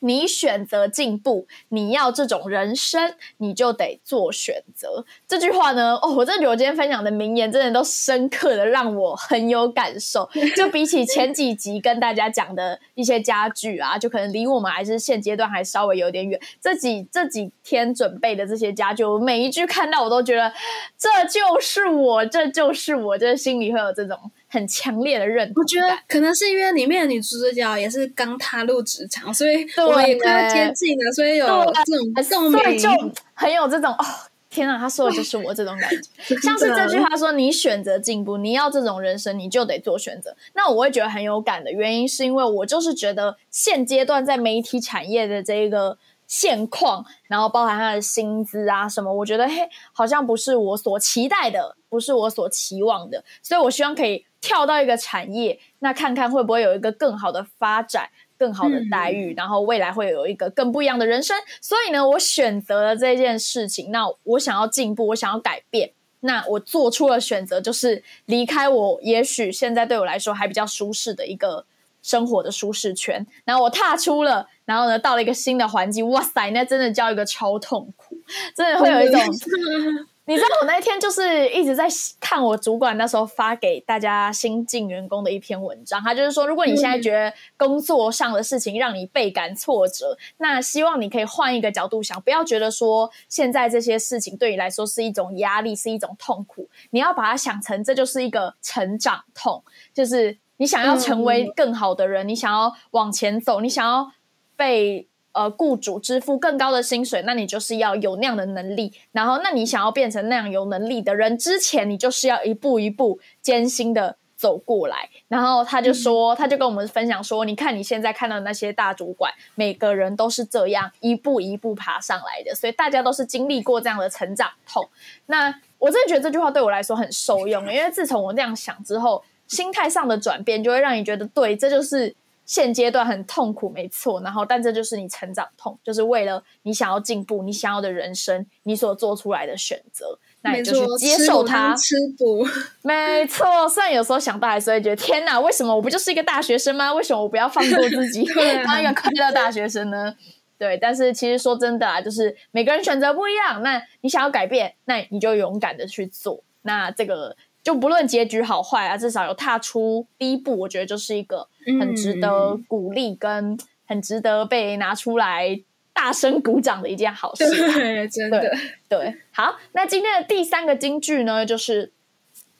[0.00, 5.04] 你选择进步，你要这种人生，你就得做选择。
[5.26, 10.28] 这句话呢，哦，我真的觉得我今天分享的名言，真的都深刻的让我很有感受。
[10.56, 16.40] 就比起前几集跟大家讲的一些家具啊，就可能离我们还是现阶段还稍微有点远。
[16.60, 20.52] 这几这几天准备的这些家具，我每一句看到我都觉得
[20.98, 24.18] 这就是我，这就是我，这心里会有这种。
[24.52, 31.46] 很强烈的认同，我觉得可能是因为里面的女主角也是刚踏入职场，所以我也快要接近了，所以有
[31.86, 32.88] 这种共鸣，就
[33.32, 34.04] 很有这种哦，
[34.50, 36.36] 天啊，他说的就是我这种感觉。
[36.42, 45.96] 像是这句话说：“你选择进步，你要这种人生，你就得做选择。”那我会觉得很有感的原因，是因为我就是觉得现阶段在媒体产业的这一个。
[46.30, 61.36] 现况，然后包含他的薪资啊什么，我觉得嘿，好像不是我所期待的，不是我所期望的，所以我希望可以跳到一个产业，那看看会不会有一个更好的发展，更好的待遇，然后未来会有一个更不一样的人生。
[61.60, 65.90] 所以呢，我选择了这件事情，那我想要进步，我想要改变，
[66.20, 71.66] 那我做出了选择，就是离开我也许现在对我来说还比较舒适的一个。
[72.02, 78.16] 生活的舒适圈，然后我踏出了，然后呢，到了一个新的环境，哇塞，那真的叫一个超痛苦，
[78.54, 79.20] 真的会有一种，
[80.26, 81.88] 你知道我那一天就是一直在
[82.20, 104.12] 看我主管那时候发给大家新进员工的一篇文章，他就是说，如果你现在觉得工作上的事情让你倍感挫折，那希望你可以换一个角度想，不要觉得说现在这些事情对你来说是一种压力，是一种痛苦，你要把它想成这就是一个成长痛，就是你想要成为更好的人，你想要往前走，你想要
[104.54, 105.08] 被。
[105.32, 108.92] 呃，雇主支付更高的薪水，那你就是要有那样的能力。
[109.12, 115.08] 然后，那你想要变成那样有能力的人之前，你就是要一步一步艰辛的走过来。
[115.28, 124.88] 然后他就说，他就跟我们分享说，你看你现在看到那些大主管，每个人都是这样一步一步爬上来的，所以大家都是经历过这样的成长痛。
[125.26, 132.16] 那我真的觉得这句话对我来说很受用，因为自从我那样想之后，心态上的转变就会让你觉得，对，这就是。
[132.46, 134.20] 现阶段很痛苦，没错。
[134.22, 141.72] 然后，但这就是你成长痛，就是为了你想要进步，你想要的人生，你所做出来的选择，那你就去接受它。
[141.76, 142.44] 吃补，
[142.82, 143.68] 没错。
[143.68, 146.92] 虽然有时候想到还是会觉得，天哪，为什么我不就是一个大学生吗？
[146.92, 148.24] 为什么我不要放过自己，
[148.66, 150.16] 当一个快乐大学生呢？
[150.58, 153.62] 对，但是其实说真的啊，就是每个人选择不一样。
[153.62, 156.42] 那你想要改变，那你就勇敢的去做。
[156.62, 157.36] 那这个。
[157.62, 165.60] 就不论结局好坏啊，至少有踏出第一步，我觉得就是一个很值得鼓励跟很值得被拿出来
[165.92, 167.44] 大声鼓掌的一件好事。
[167.48, 168.50] 对，真的
[168.88, 169.16] 对。
[169.30, 171.92] 好，那今天的第三个金句呢，就是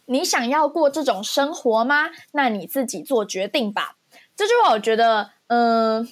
[0.06, 2.10] 你想要过这种生活吗？
[2.32, 3.96] 那你自己做决定吧。
[4.36, 6.08] 这句话我觉得，嗯。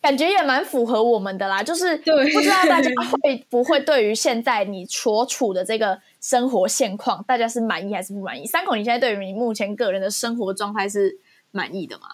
[0.00, 8.46] 感觉也蛮符合我们的啦，就是不知道大家会不会对于现在你所处的这个生活现况，大家是满意还是不满意？
[8.46, 11.18] 三口，你现在对于你目前个人的生活状态是
[11.50, 12.08] 满意的吗？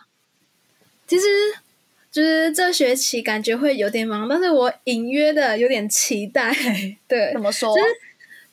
[1.07, 1.27] 其实
[2.11, 6.55] 就是这学期感觉会有点忙，但是我隐约的有点期待。
[7.09, 7.75] 对，怎么说？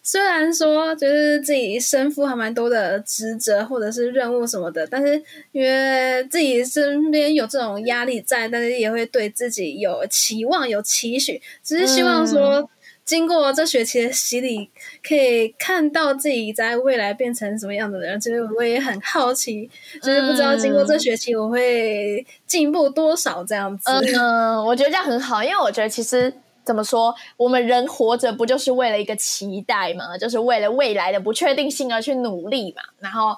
[0.03, 12.67] 虽然说就是自己身负还蛮多的职责或者是任务什么的，但是因为自己身边有这种压力在，但是也会对自己有期望、有期许，只是希望说
[13.11, 14.69] 经过这学期的洗礼，
[15.03, 18.17] 可以看到自己在未来变成什么样子的人。
[18.17, 19.69] 其实我也很好奇，
[20.01, 23.91] 就是不知道经过这学期我会进步多少这样子。
[23.91, 26.33] 嗯，我觉得这样很好，因为我觉得其实。
[26.63, 27.13] 怎么说？
[27.37, 30.15] 我们人活着不就是为了一个期待嘛？
[30.15, 32.83] 就是为了未来的不确定性而去努力嘛。
[32.99, 33.35] 然后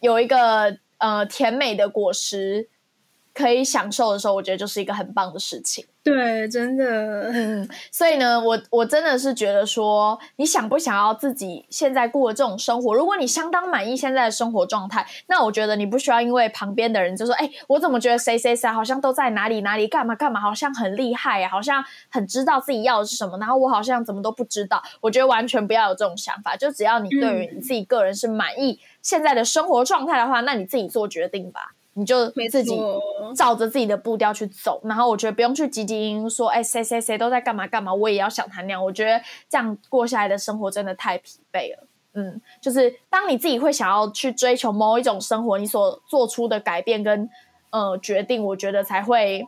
[0.00, 2.68] 有一个呃甜美的果实
[3.34, 5.84] 可以享受的时候，我觉得就是一个很棒的事情。
[6.04, 12.92] 对，真的，嗯， 所以呢，我我真的是觉得说，你想不想要自己现在过这种生活？
[12.92, 24.82] 如果你相当满意现在的生活状态，那我觉得你不需要因为旁边的人就说，哎，我怎么觉得谁谁谁好像都在哪里哪里干嘛干嘛，好像很厉害呀，好像很知道自己要的是什么，然后我好像怎么都不知道。
[25.00, 31.74] 我觉得完全不要有这种想法，就只要你对于你自己个人是满意现在的生活状态的话，那你自己做决定吧。
[31.94, 32.74] 你就自己
[33.36, 38.84] 照着自己的步调去走，然后我觉得不用去急急营说，哎，谁谁谁都在干嘛干嘛，我也要想他那样。
[38.84, 41.86] 我觉得这样过下来的生活真的太疲惫了。
[42.14, 47.28] 嗯，就是当你自己会想要去追求某一种生活，你所做出的改变跟
[47.70, 49.44] 呃决定，我觉得才会。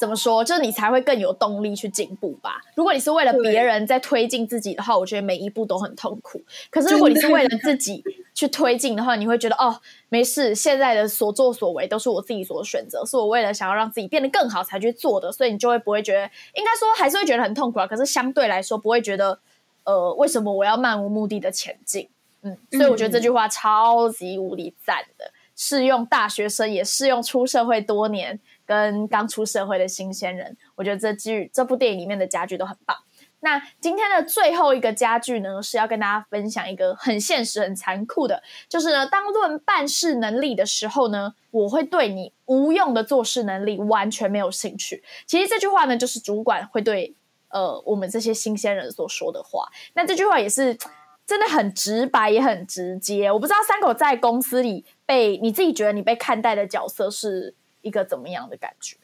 [0.00, 0.42] 怎么说？
[0.42, 2.62] 就是你才会更有动力去进步吧。
[2.74, 6.40] 如果你是为了别人在推进自己的话，我觉得每一步都很痛苦。
[6.70, 16.22] 可是如果你是为了自己去推进的话，你会觉得哦，没事，现在的所作所为都是我自己所选择，是我为了想要让自己变得更好才去做的，所以你就会不会觉得，
[16.54, 17.86] 应该说还是会觉得很痛苦啊。
[17.86, 19.38] 可是相对来说，不会觉得
[19.84, 22.08] 呃，为什么我要漫无目的的前进？
[22.40, 28.40] 嗯，所以我觉得这句话超级无敌赞的，适用大学生，也适用出社会多年。
[28.70, 32.96] 跟刚出社会的新鲜人，我觉得这剧这部电影里面的家具都很棒。
[33.40, 45.02] 那今天的最后一个家具呢，是要跟大家分享一个很现实、很残酷的，就是呢，当论办事能力的时候呢，我会对你无用的做事能力完全没有兴趣。
[45.26, 47.12] 其实这句话呢，就是主管会对
[47.48, 49.68] 呃我们这些新鲜人所说的话。
[49.94, 50.78] 那这句话也是
[51.26, 53.32] 真的很直白，也很直接。
[53.32, 57.56] 我不知道三口在公司里被你自己觉得你被看待的角色是。
[57.82, 58.96] 一个怎么样的感觉？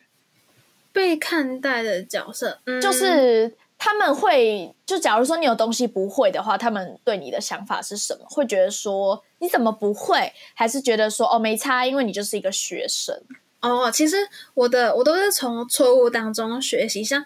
[0.93, 8.25] 被看待的角色，就是他们会就假如说你有东西不会的话，他们对你的想法是什么？
[8.29, 10.33] 会觉得说你怎么不会？
[10.55, 13.23] 还是觉得说哦没差，因为你就是一个学生
[13.61, 13.91] 哦。
[13.91, 14.17] 其实
[14.55, 17.25] 我的我都是从错误当中学习，像。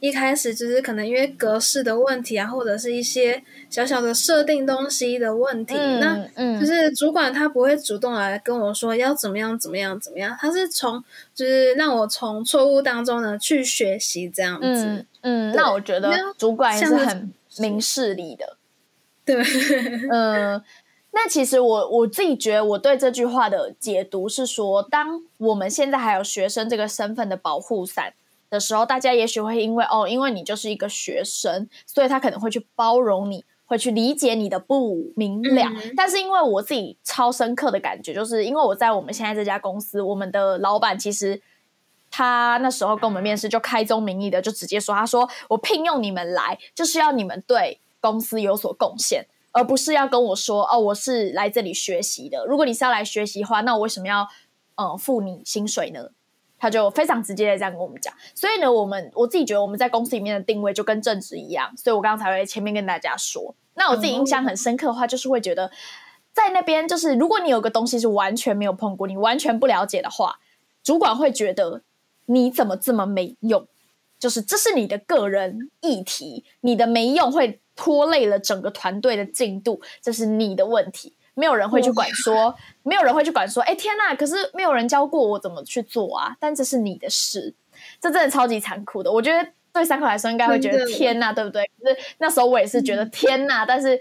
[0.00, 6.28] 一开始就是可能因为格式的问题啊，或者是一些小小的设定东西的问题，那
[6.60, 11.02] 就是主管他不会主动来跟我说要怎么样怎么样怎么样，他是从
[11.34, 15.06] 就是让我从错误当中呢去学习这样子。
[15.22, 18.56] 嗯，那我觉得主管也是很明事理的。
[19.24, 19.42] 对，
[20.10, 20.62] 嗯，
[21.12, 28.12] 那其实我我自己觉得，我对这句话的解读是说，当我们现在还有学生这个身份的保护伞
[28.50, 35.62] 的时候，大家也许会因为哦，因为你就是一个学生，所以他可能会去包容你，会去理解你的不明了。
[35.62, 41.40] 嗯但是因为我自己超深刻的感觉，就是因为我在我们现在这家公司，我们的老板其实。
[42.10, 52.46] 他那时候跟我们面试就开宗明义的就直接说，他说我聘用你们来就是要你们对公司有所贡献，而不是要跟我说哦我是来这里学习的。
[52.46, 54.26] 如果你是要来学习的话，那我为什么要
[54.76, 56.08] 嗯付你薪水呢？
[56.58, 58.12] 他就非常直接的这样跟我们讲。
[58.34, 63.54] 所以呢，我们我自己觉得我们在公司里面的定位就跟正职一样，所以我刚刚才会前面跟大家说。
[63.74, 65.70] 那我自己印象很深刻的话，就是会觉得
[66.32, 70.40] 在那边就是如果你有个东西是完全没有碰过，你完全不了解的话，
[70.82, 71.82] 主管会觉得
[72.26, 73.66] 你怎么这么没用？
[74.18, 81.14] 就是这是你的个人议题，你的没用会拖累了整个团队的进度，这是你的问题。
[81.38, 84.16] 没有人会去管说， 没有人会去管说，哎天呐！
[84.16, 87.54] 可是没有人教过我怎么去做啊，但这是你的事，
[88.00, 89.12] 这真的超级残酷的。
[89.12, 91.62] 我觉得对三口来说应该会觉得天呐，对不对？
[91.80, 94.00] 可是那时候我也是觉得 天呐，但是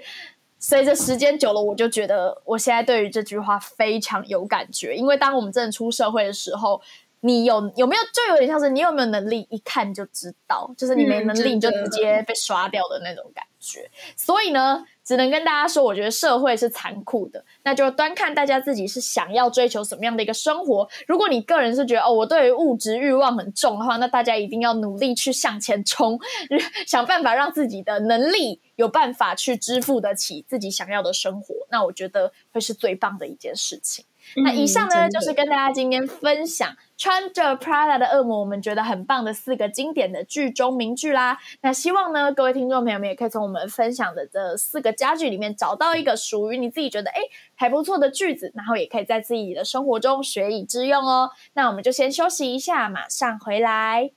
[0.57, 6.81] 随着时间久了，我就觉得我现在对于这句话非常有感觉，因为当我们真的出社会的时候，
[7.21, 13.89] 你有有没有就有点像是你有没有能力，一看就知道，就是你没嗯能力你就直接被刷掉的那种感觉。
[14.15, 20.85] 所以呢，只能跟大家说，我觉得社会是残酷的，那就端看大家自己是想要追求什么样的一个生活。
[21.07, 26.19] 如果你个人是觉得哦，我对于物质欲望很重的话，那大家一定要努力去向前冲，
[26.85, 31.55] 想办法让自己的能力有办法去支付得起自己想要的生活。
[31.71, 34.03] 那我觉得会是最棒的一件事情。
[34.43, 41.37] 那以上呢，嗯就是跟大家今天分享穿着 Prada 的恶魔，我们觉得很棒的四个经典的剧中名句啦。
[41.61, 47.21] 那希望呢，各位听众朋友们也可以从我们分享的这四个家具里面找到一个属于你自己觉得哎
[47.55, 51.29] 还不错的句子，然后也可以在自己的生活中学以致用哦。
[51.53, 54.11] 那我们就先休息一下，马上回来。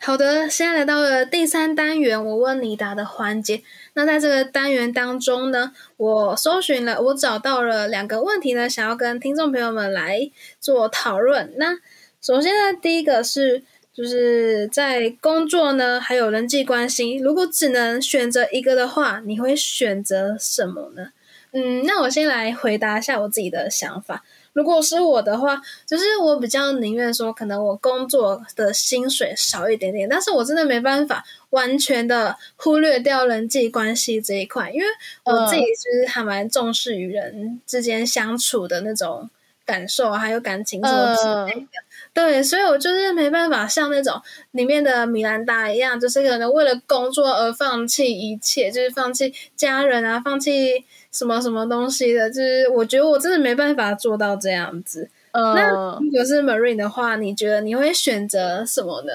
[0.00, 3.62] 好的，现在来到了第三单元，我问你答的环节。
[3.94, 10.30] 那在这个单元当中呢，我搜寻了，我找到了两个问题呢，想要跟听众朋友们来
[10.60, 11.52] 做讨论。
[11.56, 11.76] 那
[12.22, 21.08] 首先呢，第一个是就是在工作呢，还有人际关系，如果只能选择一个的话，你会选择什么呢？
[21.50, 24.24] 嗯，那我先来回答一下我自己的想法。
[24.58, 34.86] 如果是我的话，就是我比较宁愿说，可能我工作的薪水少一点点，但是我真的没办法完全的忽略掉人际关系这一块，因为
[35.24, 39.30] 我自己其实还蛮重视与人之间相处的那种
[39.64, 41.66] 感受啊，还有感情什么之类的。
[42.12, 52.28] 对，所以我就是没办法像那种里面的米兰达一样，就是可能为了工作而放弃一切，就是放弃家人啊，放弃什么什么东西的。
[52.30, 55.10] 就是我觉得我真的没办法做到这样子。
[55.32, 59.12] 那嗯，如果是 Marine 的话，你觉得你会选择什么呢？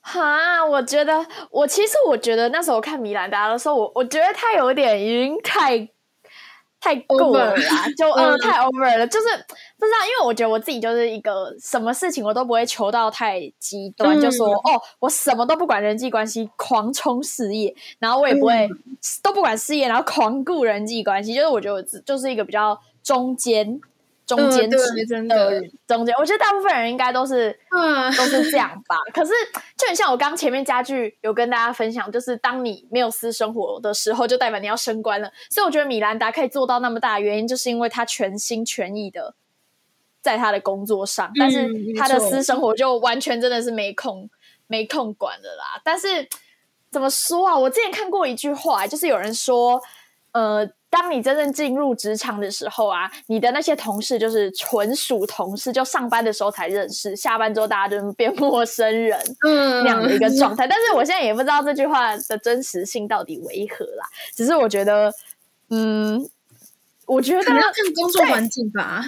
[0.00, 5.88] 哈，我觉得我其实我觉得那时候看米兰达的时候，我我觉得他有点已经太
[6.80, 8.38] 太过了啦，就嗯 嗯。
[8.40, 9.26] 太 over 了，就是
[9.78, 18.68] 不知道，因为我觉得我自己就是一个什么事情我都不会求到太极端，嗯就说哦我什么都不管人际关系，狂冲事业，然后我也不会、
[19.22, 23.80] 都不管事业，然后狂顾人际关系，就是我觉得我自就是一个比较中间。
[24.26, 28.96] 中间嗯值的的中间，我觉得大部分人应该都是嗯，都是这样吧。
[29.14, 29.32] 可是
[29.76, 35.30] 就很像我刚前面家具有跟大家分享，就是当你没有私生活的时候，就代表你要升官了。
[35.48, 39.36] 所以我觉得米兰达可以做到那么大的原因，就是因为他全心全意的
[40.20, 44.28] 在他的工作上，但是他的私生活就完全真的是没空
[44.66, 45.80] 没空管的啦。
[45.84, 46.28] 但是
[46.90, 47.56] 怎么说啊？
[47.56, 49.80] 我之前看过一句话，就是有人说，
[50.32, 50.68] 呃。
[50.88, 60.66] 当你真正进入职场的时候啊，你的那些同事就是纯属同事，就上班的时候才认识，下班之后大家就变陌生人 嗯那样的一个状态。
[60.66, 65.12] 但是我现在也不知道这句话的真实性到底为何啦，只是我觉得，
[65.70, 66.28] 嗯，
[67.06, 69.04] 我觉得可能要看工作环境吧。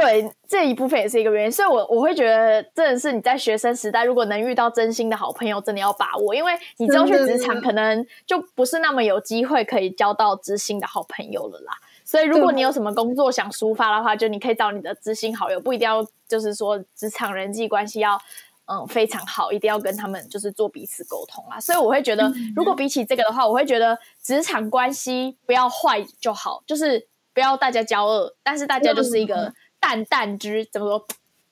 [0.00, 11.72] 对这一部分也是一个原因，所以我我会觉得真的是你在学生时代，如果能遇到真心的好朋友，真的要把握，因为你之后去职场，可能就不是那么有机会可以交到知心的好朋友了啦。
[12.04, 18.20] 所以如果你有什么工作想抒发的话，就你可以找你的知心好友，不一定要就是说职场人际关系要
[18.66, 21.58] 嗯非常好，一定要跟他们就是做彼此沟通啊。
[21.58, 29.52] 所以我会觉得，如果比起这个的话，我会觉得职场关系不要坏就好，就是不要大家交恶，但是大家就是一个。
[29.86, 31.06] 淡淡之怎么说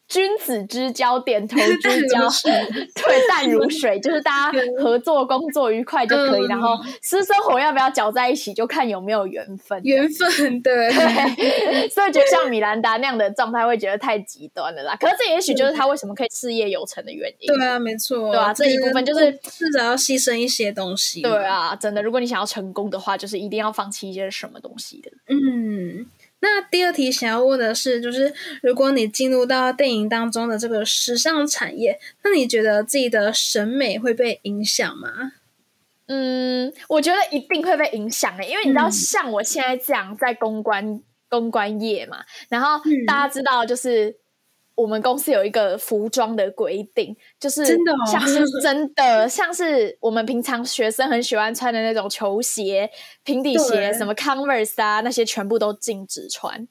[0.06, 2.20] 君子之交，点头之交，
[2.94, 9.80] 对，淡如水，就是大家合作工作愉快就可以，然后私生活要不要搅在一起，就看有没有缘分。
[9.82, 10.90] 缘分，对，
[11.88, 14.94] 所以觉得像米兰达那样的状态，会觉得太极端了啦。
[15.00, 17.46] 可是这也许就是他为什么可以事业有成的原因。
[17.54, 21.22] 对啊，没错，对啊，这一部分就是至少要牺牲一些东西。
[21.22, 25.10] 对啊，真的，如果你想要成功的话，就是一定要放弃一些什么东西的。
[25.28, 26.06] 嗯。
[26.44, 28.30] 那第二题想要问的是，就是
[28.62, 35.32] 如果你进入到电影当中的这个时尚产业，那你觉得自己的审美会被影响吗？
[36.08, 42.18] 嗯，我觉得一定会被影响诶，因为你知道，像我现在这样在公关公关业嘛，
[42.50, 44.16] 然后大家知道就是。
[44.74, 47.64] 我们公司有一个服装的规定，就是
[48.10, 52.90] 像是真的， 像是我们平常学生很喜欢穿的那种球鞋、
[53.22, 56.66] 平底鞋，什么 Converse 啊，那些全部都禁止穿，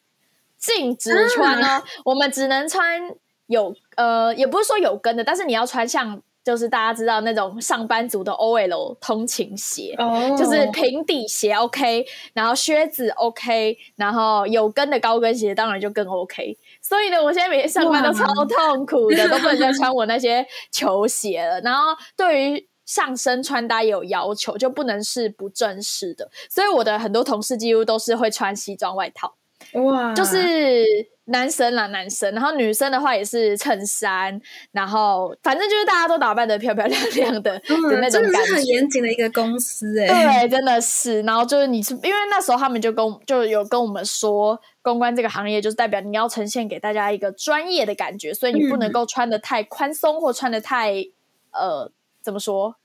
[0.57, 1.83] 禁止穿哦。
[2.05, 3.01] 我们只能穿
[3.47, 6.21] 有呃，也不是说有跟的，但是你要穿像。
[6.45, 9.95] 就是大家知道那种上班族的 OL 通勤鞋，
[10.37, 16.57] 就是平底鞋 OK，然后靴子 OK，然后有跟的高跟鞋当然就更 OK。
[16.83, 21.61] 所以呢，我现在每天上班都超痛苦的， 都不能再穿我那些球鞋了。
[21.61, 26.29] 然后对于上身穿搭也有要求，就不能是不正式的。
[26.49, 29.35] 所以我的很多同事几乎都是会穿西装外套。
[29.75, 30.83] 哇，就是
[31.25, 34.37] 男生啦，男生，然后女生的话也是衬衫，
[34.73, 41.21] 然后反正就是大家都打扮的漂漂亮亮的的那种感觉，很严谨的一个公司哎，对，真的是。
[41.21, 51.03] 然后就是你是因为那时候他们就跟就有跟我们说，公关这个行业就是代表你要呈现给大家一个专业的感觉，所以你不能够穿的太宽松或穿的太
[51.51, 52.75] 呃怎么说。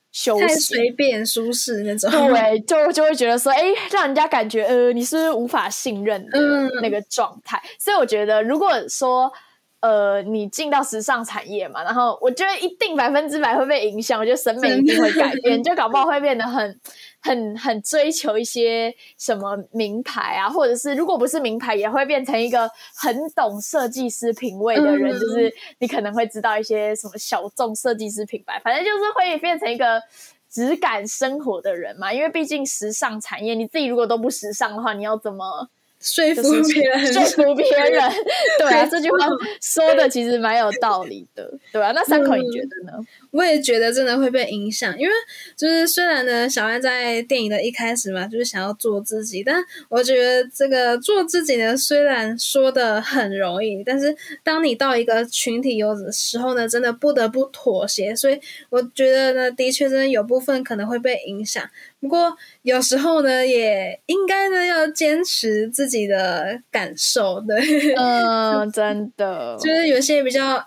[0.40, 6.40] 太随便舒适那种，对，就就会觉得说，哎，让人家感觉，呃，你是无法信任的
[6.80, 7.62] 那个状态。
[7.78, 9.30] 所以我觉得，如果说，
[9.80, 14.18] 呃，你进到时尚产业嘛，然后我觉得一定百分之百会被影响。
[14.18, 16.80] 我觉得审美一定会改变，就搞不好会变得很、
[17.20, 25.12] 很、很追求一些什么名牌啊，或者是如果不是名牌，也会变成一个很懂设计师品味的人。
[25.18, 30.02] 就是你可能会知道一些什么小众设计师品牌，反正就是会变成一个
[30.48, 32.12] 只敢生活的人嘛。
[32.12, 35.68] 因为毕竟时尚产业，你自己如果都不时尚的话，你要怎么？
[36.00, 36.42] 说服
[36.72, 38.00] 别人，说服别人，
[38.58, 39.26] 对啊，这句话
[39.60, 41.90] 说的其实蛮有道理的，对啊？
[41.92, 42.92] 那三口你觉得呢？
[43.30, 45.12] 我也觉得真的会被影响，因为
[45.56, 58.40] 就是虽然呢，小安在电影的一开始嘛，就是想要做自己，但我觉得这个做自己呢，虽然说的很容易，但是当你到一个群体有的时候呢，真的不得不妥协，所以
[58.70, 61.68] 我觉得呢，的确真的有部分可能会被影响。
[62.00, 70.64] 不过有时候呢，也应该呢要坚持自己的感受，对，嗯，真的， 就是有些比较。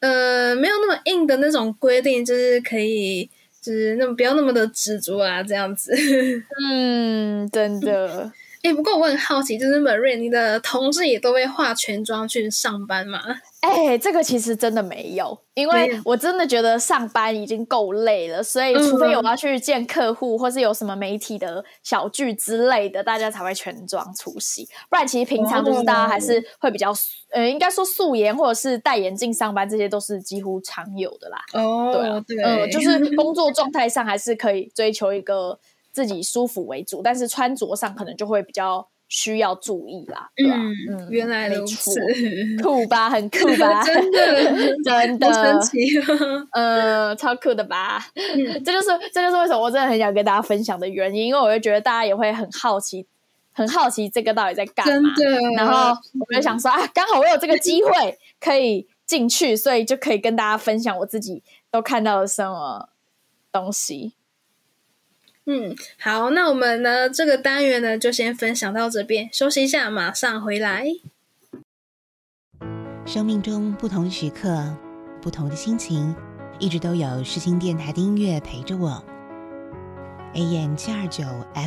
[0.00, 3.24] 呃，没有那么硬的那种规定，就是可以，
[3.62, 5.94] 就是那么不要那么的执着啊，这样子。
[6.68, 8.30] 嗯，真的。
[8.64, 13.20] 哎，不过我很好奇，就是 Marie，你的同事也都会化全妆去上班吗？
[13.60, 24.66] 哎，这个其实真的没有，因为我真的觉得上班已经够累了，所以除非我要去见客户，或是有什么媒体的小聚之类的，大家才会全妆出席。
[24.88, 26.90] 不然，其实平常就是大家还是会比较，
[27.32, 31.38] 呃，应该说素颜或者是戴眼镜上班，这些都是几乎常有的啦。
[31.52, 35.58] 哦，对，嗯，就是工作状态上还是可以追求一个
[35.94, 38.86] 自己舒服为主，但是穿着上可能就会比较。
[39.06, 42.00] 需要注意啦，对吧嗯，原来如此，
[42.60, 45.78] 酷吧，很酷吧， 真的真的神奇，
[46.50, 48.04] 呃，超酷的吧？
[48.64, 53.06] 这就是这就是为什么我真的很想跟大家分享的原因，因为我就觉得大家也会很好奇，
[53.52, 55.10] 很好奇这个到底在干嘛。
[55.54, 62.88] 然后我就想说啊，刚好我有这个机会可以进去，所以就可以跟大家分享我自己都看到了什么
[63.52, 64.14] 东西。
[65.46, 70.86] 嗯，好，那我们呢这个单元呢就先分享到这边，休息一下，马上回来。
[73.04, 74.74] 生命中不同的时刻，
[75.20, 76.16] 不同的心情，
[76.58, 79.04] 一直都有世新电台的音乐陪着我。
[80.32, 81.22] AM 七二九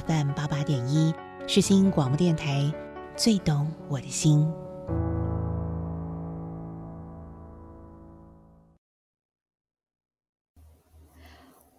[0.07, 1.13] FM 八八点一，
[1.45, 2.73] 世新广播电台，
[3.15, 4.51] 最懂我的心。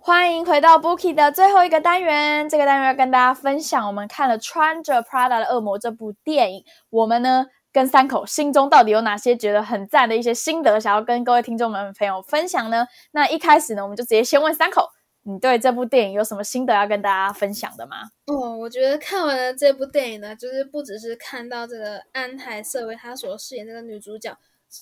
[0.09, 2.49] 欢迎回到 Bookie 的最后一个单元。
[2.49, 12.87] 这个单元要跟大家分享，我们看了《穿着 Prada 的恶魔》这部电影，我们呢跟三口心中到底有哪些觉得很赞的一些心得，想要跟各位听众们朋友分享呢？
[13.11, 14.89] 那一开始呢，我们就直接先问三口，
[15.25, 17.97] 你对这部电影有什么心得要跟大家分享的吗？
[18.29, 24.35] 哦，我觉得看完了这部电影呢，就是不只是看到这个安海瑟薇她所饰演这个女主角。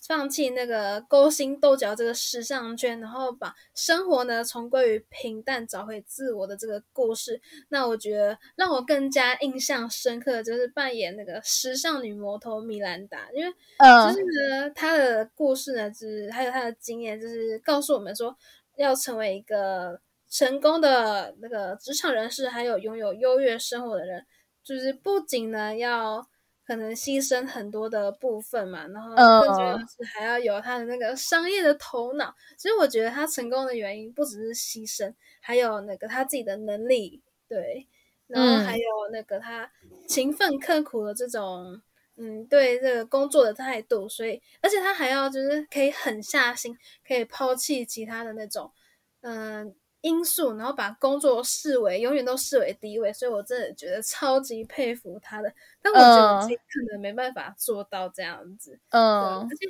[0.07, 7.41] 放弃那个勾心斗角这个时尚圈，然后把生活呢重归于平淡，找回自我的这个故事。
[7.69, 18.37] 那我觉得让我更加印象深刻的就是扮演那个时尚女魔头米兰达，因为就是呢她的故事呢，就是还有她的经验，就是告诉我们说
[18.77, 24.27] 要成为一个成功的那个职场人士，还有拥有优越生活的人，
[24.65, 26.27] 就是不仅呢要。
[26.67, 32.35] 可能牺牲很多的部分嘛，然后更重要的是还要有他的那个商业的头脑。
[32.57, 37.87] 其实我觉得他成功的原因不只是牺牲，还有那个他自己的能力，对，
[38.27, 39.71] 然后还有那个他
[40.09, 41.81] 勤奋刻苦的这种，
[42.17, 44.09] 嗯，对这个工作的态度。
[44.09, 48.73] 所以，而且他还要就是可以狠下心，可以抛弃其他的那种，
[49.21, 49.75] 嗯。
[50.07, 55.53] 因素，然后把工作视为永远都视为第一位，所以我真的觉得超级佩服他的。
[55.83, 58.79] 但我觉得自己可能没办法做到这样子。
[58.91, 59.67] 嗯，而且，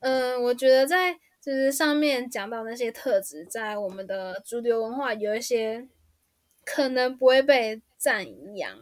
[0.00, 5.88] 嗯，我觉得在就是上面讲到那些特质，在我们的主流文化有一些
[6.62, 8.26] 可能不会被赞
[8.58, 8.76] 扬，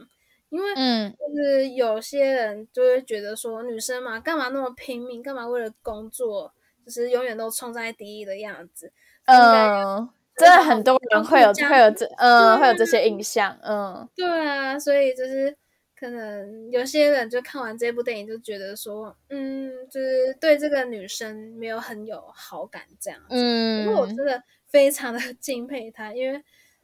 [0.48, 6.52] 因为嗯，就是有些人就会觉得说女生嘛，干嘛那么拼命，干嘛为了工作
[6.84, 8.90] 就是永远都冲在第一的样子。
[9.26, 10.08] 嗯。
[10.38, 14.08] 真的很多人会有会有这嗯会有这些印象嗯。
[14.14, 15.54] 对啊，所以就是
[15.98, 26.40] 可能有些人就看完这部电影就觉得说嗯就是对这个女生没有很有好感这样子，嗯，不过我真的非常的敬佩她，因为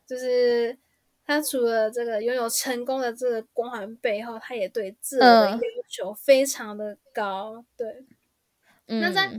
[0.06, 0.76] 就是
[1.24, 8.04] 她除了这个拥有成功的这个光环背后，她也对自我的要求非常的高，对，
[8.86, 9.30] 那在。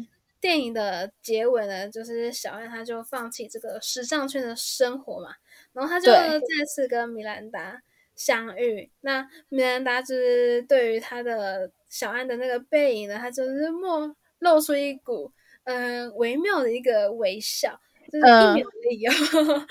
[0.46, 5.32] 电影的结尾呢，就是小安他就放弃这个时尚圈的生活嘛，
[5.74, 7.82] 然后他就再次跟米兰达
[8.16, 8.92] 相遇。
[9.02, 15.32] 那米兰达就是对于他的小安的那个背影呢，他就是默露出一股
[15.64, 17.82] 嗯微妙的一个微笑，
[18.12, 19.66] 就是一秒而已哦，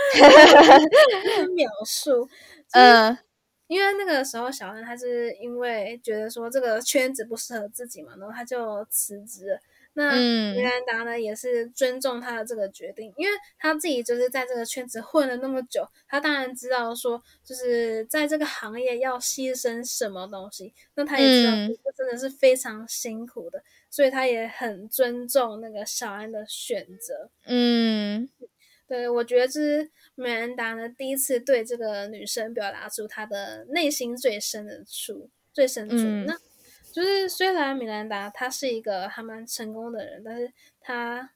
[1.54, 2.28] 秒数。
[2.74, 3.16] 嗯，
[3.68, 9.60] 因为那个时候小安他是因为觉得说这个圈子不适合自己嘛，然后他就辞职了。
[9.96, 20.74] 那米兰达呢，也是尊重他的这个决定，因为他自己就是在这个圈子混了那么久，他当然知道说，就是在这个行业要牺牲什么东西。
[20.96, 21.52] 那他也知道
[21.84, 27.30] 这真的是非常辛苦的，所以他也很尊重那个小安的选择。
[27.46, 28.28] 嗯，
[28.88, 35.96] 对，我觉得这是米兰达呢第一次对这个女生表达出她的内心最深的处、最深处。
[36.26, 36.36] 那。
[36.94, 41.28] 就是虽然米兰达他是一个还蛮成功的人，但是他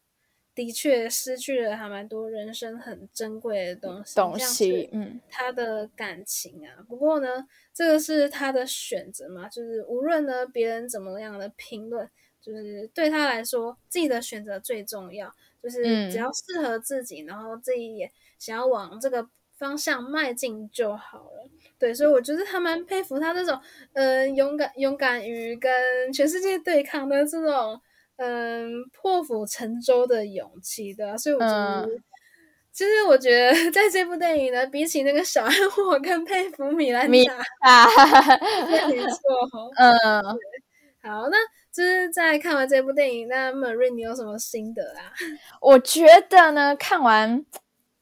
[0.55, 6.87] 的确失去了还蛮多人生很珍贵的东西，东西，嗯，他的感情啊。
[6.89, 7.45] 不过呢，
[7.75, 12.09] 这个是他的选择嘛，就是无论呢别人怎么样的评论，
[12.41, 21.51] 就是对他来说自己的选择最重要，就是只要适合自己，然后自己也想要往这个方向迈进就好了。
[21.79, 23.57] 对，所以我觉得还蛮佩服他这种，
[23.93, 27.81] 嗯，勇敢勇敢于跟全世界对抗的这种，
[28.17, 31.17] 嗯，破釜沉舟的勇气的。
[31.17, 31.89] 所以我觉得，
[32.73, 35.55] 其实我觉得 在这部电影呢，比起那个小暗，
[35.89, 37.09] 我更佩服米兰达。
[37.11, 37.33] 没错，
[39.79, 39.97] 嗯，
[41.03, 41.37] 好，那
[41.73, 45.13] 就是在看完这部电影，那 Marie 你有什么心得啊？
[45.63, 47.47] 我觉得呢，看完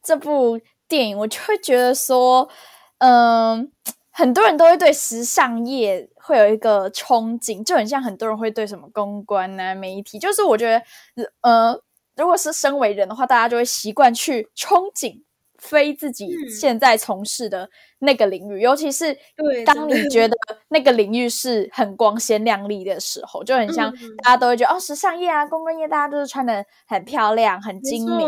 [0.03, 0.59] 这部
[0.89, 2.49] 电影，我就会觉得说。
[2.99, 3.71] 嗯，
[4.11, 10.67] 很多人都会对时尚业会有一个憧憬，就很像很多人会对什么公关啊、媒体，就是我觉
[11.15, 11.79] 得，呃，
[12.17, 15.23] 如果是身为人的话，大家就会习惯去憧憬
[15.59, 17.69] 非自己现在从事的
[17.99, 19.15] 那个领域，尤其是
[19.67, 20.35] 当你觉得
[20.69, 23.93] 那个领域是很光鲜亮丽的时候，就很像
[24.23, 28.27] 大家都会觉得哦，时尚业啊、公关业，大家都是穿的很漂亮、很精明，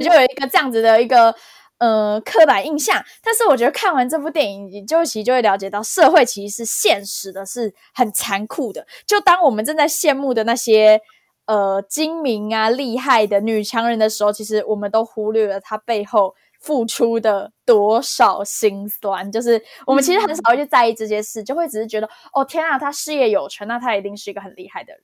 [0.00, 1.32] 就有一个这样子的一个。
[1.80, 8.86] 呃，刻板印象，但是我觉得看完这部电影，你就其实就会了解到，社会其实是现实的，是很残酷的。
[9.06, 11.00] 就当我们正在羡慕的那些
[11.46, 19.32] 呃精明啊、厉害的女强人的时候，其实我们都忽略了她背后付出的多少辛酸。
[19.32, 25.02] 就是我们其实很少会去在意这些事，就会只是觉得，哦天啊，她事业有成，那她一定是一个很厉害的人。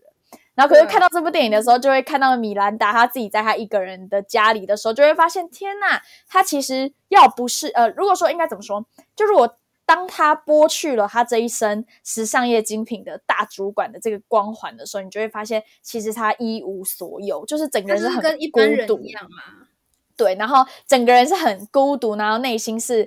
[0.56, 8.84] 然后，可是看到这部电影的时候，就会看到米兰达他自己在他一个人的家里的时候，就会发现，天呐，他其实要不是呃，如果说应该怎么说，
[9.14, 19.66] 就如果当他剥去了他这一生时尚业精品的大主管的这个光环的时候，你就会发现，其实他一无所有，就是整个人是很孤独一样嘛。
[20.16, 23.06] 对，然后整个人是很孤独，然后内心是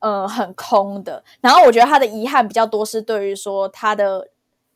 [0.00, 1.24] 呃很空的。
[1.40, 4.28] 然后我觉得他的遗憾比较多是对于说他的。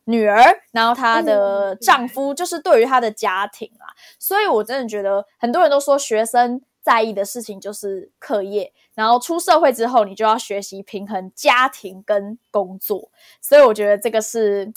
[0.05, 3.87] 女儿，然后她的丈夫，就是对于她的家庭啦。
[4.19, 13.09] 所以我真的觉得，很多人都说学生在意的事情就是课业，然后出社会之后，你就要学习平衡家庭跟工作。
[13.41, 14.71] 所以我觉得这个是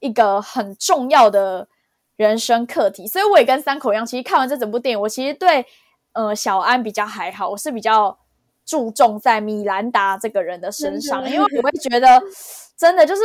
[0.00, 1.68] 一个很重要的
[2.16, 3.06] 人生课题。
[3.06, 5.64] 所以我也跟三口一样，其实看完这整部电影，我其实对
[6.14, 8.18] 呃小安比较还好，我是比较
[8.66, 12.20] 注重在米兰达这个人的身上，因为我会觉得
[12.76, 13.22] 真的就是。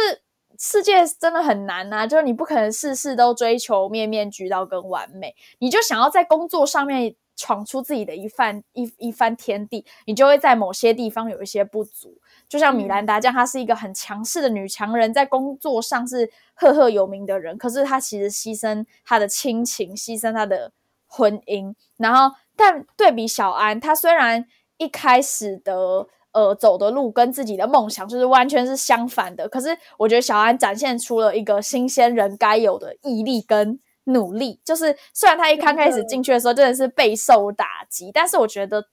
[0.58, 12.18] 世界真的很难呐，就是你不可能事事都追求面面俱到跟完美，你就想要在工作上面闯出自己的一番一一番天地，你就会在某些地方有一些不足。
[12.50, 20.72] 就像米兰达这样，她是一个很强势的女强人，在工作上是赫赫有名的人，可是她其实牺牲她的亲情，牺牲她的
[21.06, 24.48] 婚姻，然后但对比小安，她虽然
[24.78, 26.08] 一开始的。
[26.38, 29.50] 呃，走的路跟自己的梦想就是完全是相反的。
[29.50, 34.62] 可是我觉得小安展现出了一个新鲜人该有的毅力跟努力。
[34.64, 38.86] 就是虽然他一刚开始进去的时候真的是备受打击，但是我觉得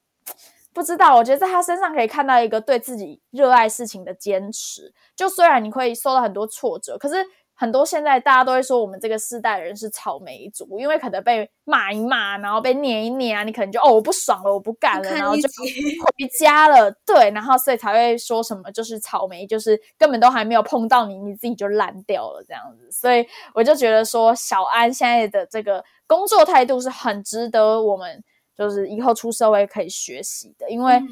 [0.72, 4.94] 不知道，我觉得在他身上可以看到一个对自己热爱事情的坚持。
[5.14, 7.16] 就虽然你会受到很多挫折，可是。
[7.54, 15.42] 很多现在大家都会说我们这个世代人是草莓族，因为可能被骂一骂，然后被念一念啊，你可能就哦我不爽了，我不干了，然后就
[16.18, 16.90] 回家了。
[17.06, 22.90] 对，然后所以才会说什么就是草莓，就是根本都还没有碰到你，你自己就烂掉了这样子。
[22.90, 28.22] 所以我就觉得说小安现在的这个工作态度是很值得我们。
[28.56, 31.02] 就是以后出社会可以学习的，因为，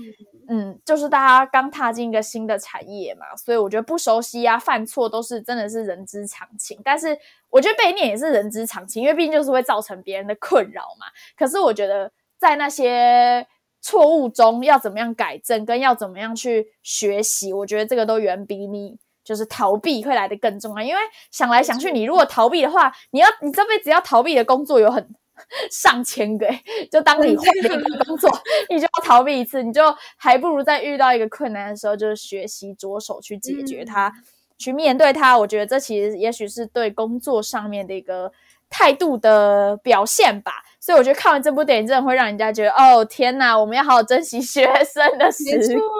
[0.49, 6.81] 嗯，就是大家刚踏进一个新的产业嘛，所以我觉得不熟悉啊、犯错都是真的是人之常情。
[6.85, 7.19] 但是
[7.51, 11.07] 我觉得被念也是人之常情，因为毕竟就是会造成别人的困扰嘛。
[11.37, 13.45] 可是我觉得在那些
[13.81, 20.83] 错误中要怎么样改正，跟要怎么样去学习，我觉得这个都远比你就是逃避会来的更重要。
[20.83, 21.01] 因为
[21.33, 25.13] 想来想去，你如果逃避的话，你要你这辈子要逃避的工作有很。
[25.71, 26.47] 上千个，
[26.91, 28.31] 就当你换了一个工作，
[28.69, 29.83] 你就要逃避一次，你就
[30.17, 34.13] 还不如在遇到一个困难的时候，就是学习着手去解决它，
[34.59, 35.39] 去面对它。
[35.39, 38.33] 我觉得这其实也许是对工作上面的一个
[38.73, 40.55] 态度的表现吧。
[40.81, 45.45] 所以我觉得看完这部电影，真的会让人家觉得，哦天哪，我们要好好珍惜学生的时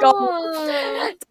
[0.01, 0.13] 光。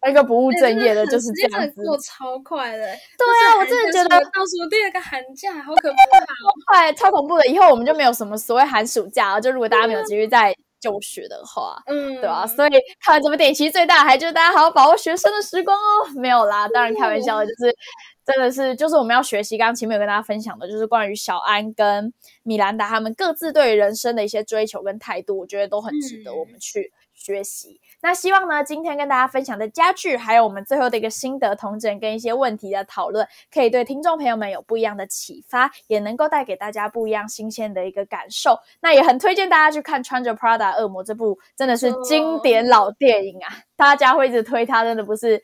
[0.08, 2.78] 一个不务正业的，就是这样子过超快的。
[2.78, 6.26] 对啊，我真的觉得倒数第二个寒假好可怕，超
[6.66, 7.46] 快，超恐怖的。
[7.46, 9.40] 以后我们就没有什么所谓寒暑假了。
[9.40, 12.46] 就如果大家没有继续在就学的话，嗯，对吧？
[12.46, 12.70] 所以
[13.04, 16.08] 看完这部电影，其实最大的还就是大家好好把握学生的时光哦。
[16.16, 17.76] 没有啦，当然开玩笑的，就是。
[18.24, 19.58] 真的是，就是我们要学习。
[19.58, 22.12] 刚刚前面有跟大家分享的，就是关于小安跟
[22.44, 27.80] 米兰达他们各自对人生的一些追求跟态度，我觉得都很值得我们去学习。
[28.00, 38.56] 那希望呢，今天跟大家分享的家具，还有我们最后的一个心得同整跟一些问题的讨论，可以对听众朋友们有不一样的启发，也能够带给大家不一样新鲜的一个感受。
[38.80, 43.52] 那也很推荐大家去看《穿着 Prada 恶魔》这部，真的是经典老电影啊！
[43.76, 45.42] 大家会一直推它，真的不是。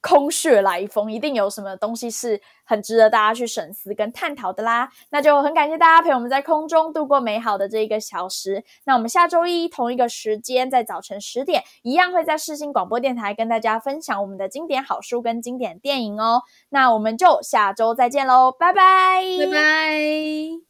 [0.00, 4.90] 空穴来风，一定有什么东西是很值得大家去深思跟探讨的啦。
[5.10, 8.64] 那就很感谢大家陪我们在空中度过美好的这一个小时。
[8.84, 16.42] 那我们下周一同一个时间，在早晨十点，一样会在世新广播电台跟大家分享我们的经典好书跟经典电影哦。
[16.70, 20.69] 那我们就下周再见喽，拜拜，拜拜。